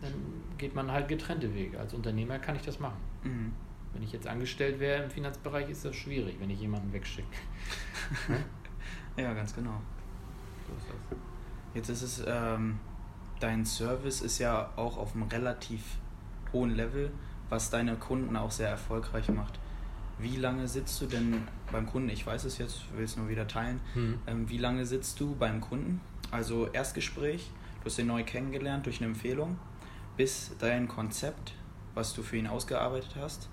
dann 0.00 0.12
geht 0.56 0.74
man 0.74 0.90
halt 0.90 1.08
getrennte 1.08 1.52
Wege. 1.54 1.78
Als 1.78 1.92
Unternehmer 1.94 2.38
kann 2.38 2.56
ich 2.56 2.62
das 2.62 2.78
machen. 2.78 3.00
Mhm. 3.24 3.52
Wenn 3.92 4.02
ich 4.02 4.12
jetzt 4.12 4.26
angestellt 4.26 4.78
wäre 4.78 5.02
im 5.02 5.10
Finanzbereich, 5.10 5.68
ist 5.68 5.84
das 5.84 5.96
schwierig, 5.96 6.36
wenn 6.38 6.48
ich 6.48 6.60
jemanden 6.60 6.92
wegschicke. 6.92 7.28
Ja, 9.16 9.34
ganz 9.34 9.54
genau. 9.54 9.80
So 10.66 10.74
ist 10.76 10.86
das. 10.88 11.18
Jetzt 11.74 11.88
ist 11.88 12.02
es, 12.02 12.24
ähm, 12.26 12.78
dein 13.38 13.64
Service 13.64 14.22
ist 14.22 14.38
ja 14.38 14.70
auch 14.76 14.96
auf 14.96 15.14
einem 15.14 15.24
relativ 15.24 15.82
hohen 16.52 16.70
Level, 16.70 17.10
was 17.48 17.70
deine 17.70 17.96
Kunden 17.96 18.36
auch 18.36 18.50
sehr 18.50 18.68
erfolgreich 18.68 19.28
macht. 19.28 19.58
Wie 20.20 20.36
lange 20.36 20.68
sitzt 20.68 21.00
du 21.00 21.06
denn 21.06 21.42
beim 21.72 21.86
Kunden? 21.86 22.08
Ich 22.10 22.26
weiß 22.26 22.44
es 22.44 22.58
jetzt, 22.58 22.82
will 22.96 23.04
es 23.04 23.16
nur 23.16 23.28
wieder 23.28 23.46
teilen. 23.46 23.80
Hm. 23.94 24.18
Ähm, 24.26 24.48
wie 24.48 24.58
lange 24.58 24.84
sitzt 24.84 25.18
du 25.20 25.34
beim 25.34 25.60
Kunden? 25.60 26.00
Also 26.30 26.66
Erstgespräch, 26.68 27.50
du 27.80 27.86
hast 27.86 27.98
ihn 27.98 28.06
neu 28.06 28.22
kennengelernt 28.24 28.86
durch 28.86 28.98
eine 29.00 29.06
Empfehlung, 29.10 29.58
bis 30.16 30.52
dein 30.58 30.88
Konzept, 30.88 31.54
was 31.94 32.12
du 32.14 32.22
für 32.22 32.36
ihn 32.36 32.46
ausgearbeitet 32.46 33.16
hast, 33.18 33.48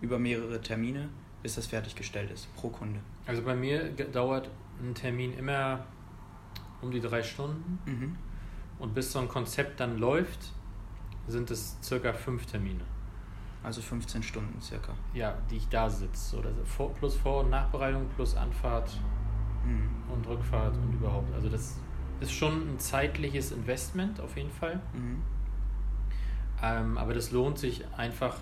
über 0.00 0.18
mehrere 0.18 0.60
Termine, 0.60 1.08
bis 1.42 1.54
das 1.54 1.66
fertiggestellt 1.66 2.30
ist, 2.30 2.52
pro 2.56 2.68
Kunde. 2.68 3.00
Also 3.26 3.42
bei 3.42 3.54
mir 3.54 3.90
dauert 3.90 4.50
ein 4.82 4.94
Termin 4.94 5.32
immer 5.36 5.84
um 6.80 6.90
die 6.90 7.00
drei 7.00 7.22
Stunden 7.22 7.78
Mhm. 7.86 8.16
und 8.78 8.94
bis 8.94 9.12
so 9.12 9.18
ein 9.18 9.28
Konzept 9.28 9.80
dann 9.80 9.98
läuft, 9.98 10.52
sind 11.26 11.50
es 11.50 11.76
circa 11.82 12.12
fünf 12.12 12.46
Termine. 12.46 12.80
Also 13.68 13.82
15 13.82 14.22
Stunden 14.22 14.58
circa. 14.62 14.94
Ja, 15.12 15.36
die 15.50 15.58
ich 15.58 15.68
da 15.68 15.90
sitze. 15.90 16.36
So. 16.36 16.42
Vor, 16.64 16.94
plus 16.94 17.16
Vor- 17.16 17.40
und 17.42 17.50
Nachbereitung, 17.50 18.06
plus 18.16 18.34
Anfahrt 18.34 18.90
Mhm. 19.62 19.90
und 20.10 20.26
Rückfahrt 20.26 20.74
und 20.74 20.94
überhaupt. 20.94 21.34
Also 21.34 21.50
das 21.50 21.76
ist 22.20 22.32
schon 22.32 22.66
ein 22.74 22.78
zeitliches 22.78 23.52
Investment 23.52 24.20
auf 24.22 24.38
jeden 24.38 24.50
Fall. 24.50 24.80
Mhm. 24.94 25.22
Ähm, 26.62 26.96
aber 26.96 27.12
das 27.12 27.30
lohnt 27.30 27.58
sich 27.58 27.84
einfach 27.94 28.36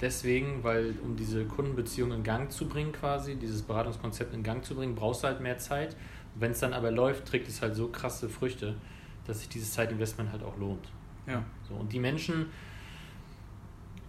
deswegen, 0.00 0.62
weil 0.62 0.94
um 1.02 1.16
diese 1.16 1.44
Kundenbeziehung 1.44 2.12
in 2.12 2.22
Gang 2.22 2.52
zu 2.52 2.68
bringen 2.68 2.92
quasi, 2.92 3.34
dieses 3.34 3.62
Beratungskonzept 3.62 4.32
in 4.34 4.44
Gang 4.44 4.64
zu 4.64 4.76
bringen, 4.76 4.94
brauchst 4.94 5.24
du 5.24 5.26
halt 5.26 5.40
mehr 5.40 5.58
Zeit. 5.58 5.96
Wenn 6.36 6.52
es 6.52 6.60
dann 6.60 6.74
aber 6.74 6.92
läuft, 6.92 7.26
trägt 7.26 7.48
es 7.48 7.60
halt 7.60 7.74
so 7.74 7.88
krasse 7.88 8.28
Früchte, 8.28 8.76
dass 9.26 9.40
sich 9.40 9.48
dieses 9.48 9.72
Zeitinvestment 9.72 10.30
halt 10.30 10.44
auch 10.44 10.56
lohnt. 10.58 10.86
Ja. 11.26 11.42
So, 11.68 11.74
und 11.74 11.92
die 11.92 11.98
Menschen, 11.98 12.46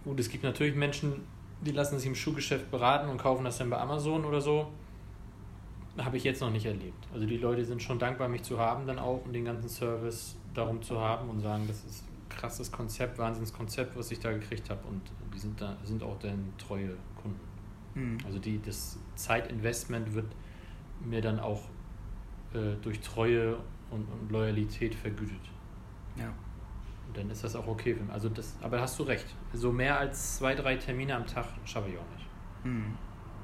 gut, 0.04 0.20
es 0.20 0.28
gibt 0.28 0.44
natürlich 0.44 0.74
Menschen, 0.74 1.24
die 1.60 1.72
lassen 1.72 1.98
sich 1.98 2.06
im 2.06 2.14
Schuhgeschäft 2.14 2.70
beraten 2.70 3.08
und 3.08 3.18
kaufen 3.18 3.44
das 3.44 3.58
dann 3.58 3.70
bei 3.70 3.78
Amazon 3.78 4.24
oder 4.24 4.40
so. 4.40 4.68
Habe 5.98 6.16
ich 6.16 6.24
jetzt 6.24 6.40
noch 6.40 6.50
nicht 6.50 6.66
erlebt. 6.66 7.06
Also 7.12 7.26
die 7.26 7.36
Leute 7.36 7.64
sind 7.64 7.82
schon 7.82 7.98
dankbar, 7.98 8.28
mich 8.28 8.42
zu 8.42 8.58
haben 8.58 8.86
dann 8.86 8.98
auch 8.98 9.24
und 9.24 9.32
den 9.32 9.44
ganzen 9.44 9.68
Service 9.68 10.36
darum 10.54 10.80
zu 10.82 10.98
haben 10.98 11.28
und 11.28 11.40
sagen, 11.40 11.64
das 11.66 11.84
ist 11.84 12.04
ein 12.04 12.28
krasses 12.28 12.72
Konzept, 12.72 13.18
Wahnsinnskonzept, 13.18 13.96
was 13.96 14.10
ich 14.10 14.20
da 14.20 14.32
gekriegt 14.32 14.70
habe 14.70 14.86
und 14.88 15.02
die 15.34 15.38
sind 15.38 15.60
da 15.60 15.76
sind 15.84 16.02
auch 16.02 16.18
dann 16.18 16.52
treue 16.56 16.96
Kunden. 17.20 17.40
Mhm. 17.94 18.18
Also 18.24 18.38
die, 18.38 18.60
das 18.62 18.98
Zeitinvestment 19.16 20.14
wird 20.14 20.26
mir 21.04 21.20
dann 21.20 21.40
auch 21.40 21.62
äh, 22.54 22.76
durch 22.82 23.00
Treue 23.00 23.56
und, 23.90 24.06
und 24.10 24.30
Loyalität 24.30 24.94
vergütet. 24.94 25.40
Ja. 26.16 26.32
Dann 27.14 27.30
ist 27.30 27.42
das 27.42 27.56
auch 27.56 27.66
okay 27.66 27.94
für 27.94 28.02
mich. 28.02 28.12
Also 28.12 28.28
das, 28.28 28.56
aber 28.62 28.80
hast 28.80 28.98
du 28.98 29.02
recht. 29.02 29.26
So 29.52 29.72
mehr 29.72 29.98
als 29.98 30.36
zwei, 30.36 30.54
drei 30.54 30.76
Termine 30.76 31.16
am 31.16 31.26
Tag 31.26 31.46
schaffe 31.64 31.88
ich 31.88 31.98
auch 31.98 32.16
nicht. 32.16 32.26
Mhm. 32.64 32.96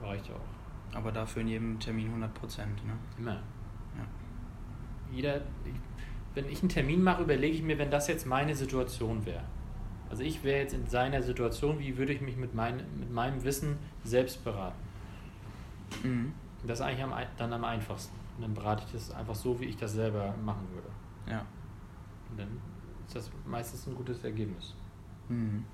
Reicht 0.03 0.29
ja 0.29 0.35
auch. 0.35 0.97
Aber 0.97 1.13
dafür 1.13 1.43
in 1.43 1.49
jedem 1.49 1.81
Termin 1.81 2.07
100 2.07 2.33
Prozent, 2.35 2.87
ne? 2.87 2.93
Immer. 3.19 3.33
Ja. 3.33 4.07
Jeder, 5.13 5.37
ich, 5.65 5.75
wenn 6.35 6.49
ich 6.49 6.61
einen 6.61 6.69
Termin 6.69 7.03
mache, 7.03 7.23
überlege 7.23 7.57
ich 7.57 7.63
mir, 7.63 7.79
wenn 7.79 7.91
das 7.91 8.09
jetzt 8.09 8.27
meine 8.27 8.55
Situation 8.55 9.27
wäre. 9.27 9.43
Also 10.09 10.23
ich 10.23 10.45
wäre 10.45 10.61
jetzt 10.61 10.75
in 10.75 10.87
seiner 10.87 11.23
Situation, 11.23 11.79
wie 11.81 11.97
würde 11.99 12.13
ich 12.13 12.21
mich 12.21 12.37
mit, 12.37 12.55
mein, 12.55 12.77
mit 12.99 13.11
meinem 13.11 13.43
Wissen 13.43 13.79
selbst 14.05 14.45
beraten? 14.45 14.79
Mhm. 16.05 16.33
Das 16.65 16.81
ist 16.81 16.87
eigentlich 16.87 17.03
am, 17.03 17.13
dann 17.37 17.53
am 17.53 17.65
einfachsten. 17.65 18.15
Und 18.37 18.43
dann 18.43 18.55
berate 18.55 18.85
ich 18.87 18.93
das 18.93 19.11
einfach 19.13 19.35
so, 19.35 19.59
wie 19.61 19.65
ich 19.65 19.77
das 19.77 19.93
selber 19.93 20.35
machen 20.45 20.67
würde. 20.73 20.89
Ja. 21.29 21.45
Und 22.31 22.39
dann 22.39 22.61
ist 23.07 23.17
das 23.17 23.31
meistens 23.45 23.87
ein 23.87 23.95
gutes 23.95 24.23
Ergebnis. 24.25 24.75
Mhm. 25.29 25.65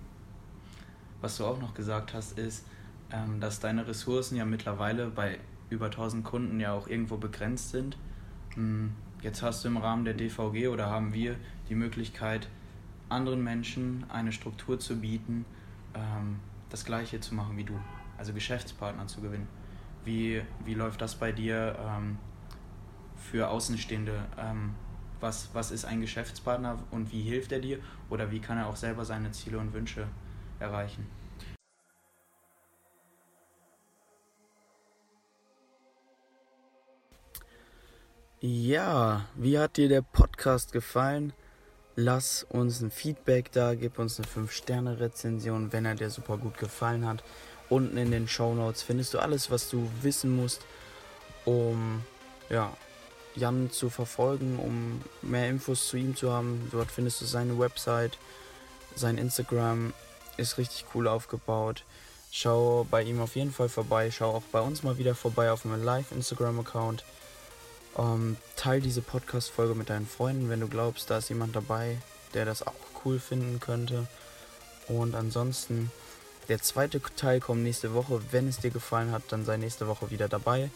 Was 1.20 1.36
du 1.36 1.44
auch 1.44 1.60
noch 1.60 1.74
gesagt 1.74 2.14
hast, 2.14 2.38
ist, 2.38 2.66
ähm, 3.10 3.40
dass 3.40 3.60
deine 3.60 3.86
Ressourcen 3.86 4.36
ja 4.36 4.44
mittlerweile 4.44 5.08
bei 5.08 5.38
über 5.70 5.86
1000 5.86 6.24
Kunden 6.24 6.60
ja 6.60 6.72
auch 6.72 6.88
irgendwo 6.88 7.16
begrenzt 7.16 7.70
sind. 7.70 7.96
Mhm. 8.56 8.92
Jetzt 9.22 9.42
hast 9.42 9.64
du 9.64 9.68
im 9.68 9.76
Rahmen 9.76 10.04
der 10.04 10.14
DVG 10.14 10.68
oder 10.68 10.90
haben 10.90 11.14
wir 11.14 11.36
die 11.68 11.74
Möglichkeit, 11.74 12.48
anderen 13.08 13.44
Menschen 13.44 14.04
eine 14.08 14.32
Struktur 14.32 14.80
zu 14.80 15.00
bieten, 15.00 15.44
ähm, 15.94 16.40
das 16.70 16.84
Gleiche 16.84 17.20
zu 17.20 17.34
machen 17.34 17.56
wie 17.56 17.64
du, 17.64 17.78
also 18.18 18.32
Geschäftspartner 18.32 19.06
zu 19.06 19.20
gewinnen. 19.20 19.46
Wie, 20.04 20.42
wie 20.64 20.74
läuft 20.74 21.00
das 21.00 21.14
bei 21.14 21.30
dir 21.30 21.76
ähm, 21.78 22.18
für 23.16 23.48
Außenstehende? 23.48 24.26
Was, 25.22 25.50
was 25.52 25.70
ist 25.70 25.84
ein 25.84 26.00
Geschäftspartner 26.00 26.80
und 26.90 27.12
wie 27.12 27.22
hilft 27.22 27.52
er 27.52 27.60
dir? 27.60 27.78
Oder 28.10 28.32
wie 28.32 28.40
kann 28.40 28.58
er 28.58 28.66
auch 28.66 28.74
selber 28.74 29.04
seine 29.04 29.30
Ziele 29.30 29.58
und 29.58 29.72
Wünsche 29.72 30.08
erreichen? 30.58 31.06
Ja, 38.40 39.26
wie 39.36 39.60
hat 39.60 39.76
dir 39.76 39.88
der 39.88 40.02
Podcast 40.02 40.72
gefallen? 40.72 41.32
Lass 41.94 42.42
uns 42.42 42.80
ein 42.80 42.90
Feedback 42.90 43.52
da, 43.52 43.76
gib 43.76 44.00
uns 44.00 44.18
eine 44.18 44.26
5-Sterne-Rezension, 44.26 45.72
wenn 45.72 45.84
er 45.84 45.94
dir 45.94 46.10
super 46.10 46.36
gut 46.36 46.58
gefallen 46.58 47.06
hat. 47.06 47.22
Unten 47.68 47.96
in 47.96 48.10
den 48.10 48.26
Show 48.26 48.54
Notes 48.54 48.82
findest 48.82 49.14
du 49.14 49.20
alles, 49.20 49.52
was 49.52 49.70
du 49.70 49.88
wissen 50.00 50.34
musst, 50.34 50.66
um 51.44 52.02
ja, 52.50 52.76
Jan 53.34 53.70
zu 53.70 53.90
verfolgen, 53.90 54.58
um 54.58 55.02
mehr 55.22 55.48
Infos 55.48 55.88
zu 55.88 55.96
ihm 55.96 56.16
zu 56.16 56.32
haben. 56.32 56.68
Dort 56.70 56.90
findest 56.90 57.20
du 57.20 57.24
seine 57.24 57.58
Website, 57.58 58.18
sein 58.94 59.18
Instagram 59.18 59.92
ist 60.36 60.58
richtig 60.58 60.84
cool 60.94 61.08
aufgebaut. 61.08 61.84
Schau 62.30 62.86
bei 62.90 63.02
ihm 63.02 63.20
auf 63.20 63.36
jeden 63.36 63.52
Fall 63.52 63.68
vorbei. 63.68 64.10
Schau 64.10 64.30
auch 64.34 64.42
bei 64.52 64.60
uns 64.60 64.82
mal 64.82 64.98
wieder 64.98 65.14
vorbei 65.14 65.52
auf 65.52 65.64
meinem 65.64 65.84
Live-Instagram-Account. 65.84 67.04
Ähm, 67.98 68.36
teil 68.56 68.80
diese 68.80 69.02
Podcast-Folge 69.02 69.74
mit 69.74 69.90
deinen 69.90 70.06
Freunden, 70.06 70.48
wenn 70.48 70.60
du 70.60 70.68
glaubst, 70.68 71.10
da 71.10 71.18
ist 71.18 71.28
jemand 71.28 71.54
dabei, 71.54 71.98
der 72.32 72.46
das 72.46 72.66
auch 72.66 72.72
cool 73.04 73.18
finden 73.18 73.60
könnte. 73.60 74.06
Und 74.88 75.14
ansonsten, 75.14 75.90
der 76.48 76.62
zweite 76.62 77.02
Teil 77.16 77.40
kommt 77.40 77.62
nächste 77.62 77.92
Woche. 77.92 78.22
Wenn 78.30 78.48
es 78.48 78.58
dir 78.58 78.70
gefallen 78.70 79.12
hat, 79.12 79.24
dann 79.28 79.44
sei 79.44 79.58
nächste 79.58 79.86
Woche 79.86 80.10
wieder 80.10 80.28
dabei. 80.28 80.70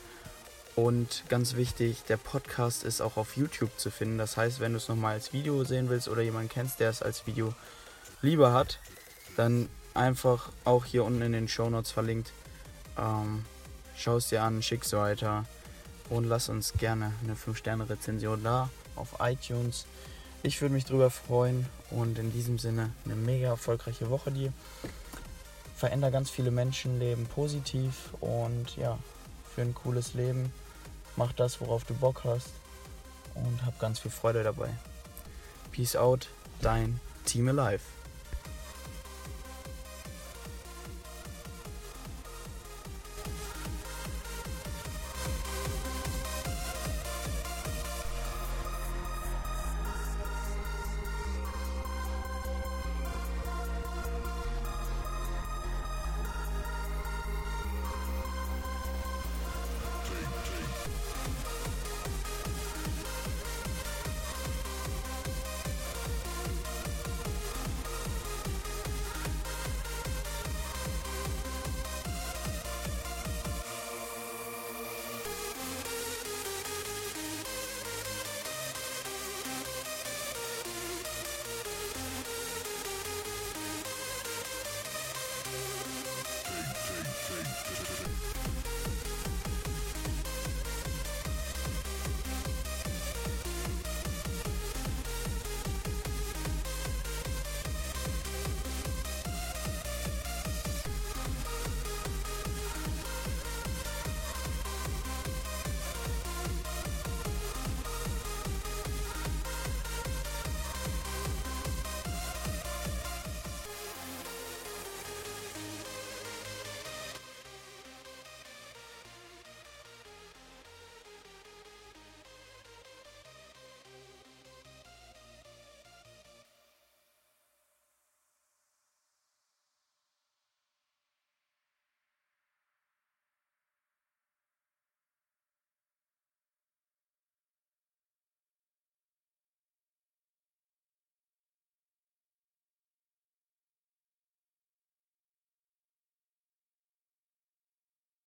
Und 0.77 1.25
ganz 1.29 1.57
wichtig, 1.57 2.05
der 2.05 2.19
Podcast 2.19 2.85
ist 2.85 3.01
auch 3.01 3.17
auf 3.17 3.37
YouTube 3.37 3.77
zu 3.79 3.91
finden. 3.91 4.19
Das 4.19 4.37
heißt, 4.37 4.61
wenn 4.61 4.73
du 4.73 4.79
es 4.79 4.89
nochmal 4.89 5.15
als 5.15 5.33
Video 5.33 5.65
sehen 5.65 5.89
willst 5.89 6.09
oder 6.09 6.23
jemanden 6.23 6.51
kennst, 6.51 6.81
der 6.81 6.91
es 6.91 7.03
als 7.03 7.27
Video 7.27 7.55
lieber 8.23 8.53
hat, 8.53 8.79
dann 9.37 9.69
einfach 9.95 10.53
auch 10.65 10.85
hier 10.85 11.05
unten 11.05 11.23
in 11.23 11.33
den 11.33 11.49
Show 11.49 11.69
Notes 11.71 11.91
verlinkt. 11.91 12.33
Ähm, 12.99 13.45
Schau 13.99 14.19
es 14.19 14.29
dir 14.29 14.43
an, 14.43 14.63
schick's 14.63 14.93
weiter 14.93 15.47
und 16.11 16.25
lass 16.25 16.51
uns 16.51 16.75
gerne 16.75 17.13
eine 17.25 17.35
5-Sterne-Rezension 17.35 18.45
da 18.45 18.69
auf 18.95 19.17
iTunes. 19.21 19.87
Ich 20.43 20.61
würde 20.61 20.75
mich 20.75 20.85
drüber 20.85 21.11
freuen 21.11 21.67
und 21.91 22.19
in 22.19 22.31
diesem 22.31 22.59
Sinne 22.59 22.91
eine 23.07 23.15
mega 23.15 23.49
erfolgreiche 23.49 24.11
Woche 24.11 24.31
dir. 24.33 24.53
Veränder 25.77 26.11
ganz 26.11 26.29
viele 26.29 26.51
Menschenleben 26.51 27.27
positiv 27.27 28.13
und 28.21 28.77
ja, 28.77 28.99
für 29.55 29.63
ein 29.63 29.75
cooles 29.75 30.13
Leben. 30.13 30.53
Mach 31.17 31.33
das, 31.33 31.61
worauf 31.61 31.85
du 31.85 31.95
Bock 31.95 32.23
hast 32.25 32.51
und 33.35 33.65
hab 33.65 33.79
ganz 33.79 33.99
viel 33.99 34.11
Freude 34.11 34.43
dabei. 34.43 34.69
Peace 35.73 35.97
out, 35.97 36.29
dein 36.61 37.01
Team 37.25 37.49
Alive. 37.49 37.83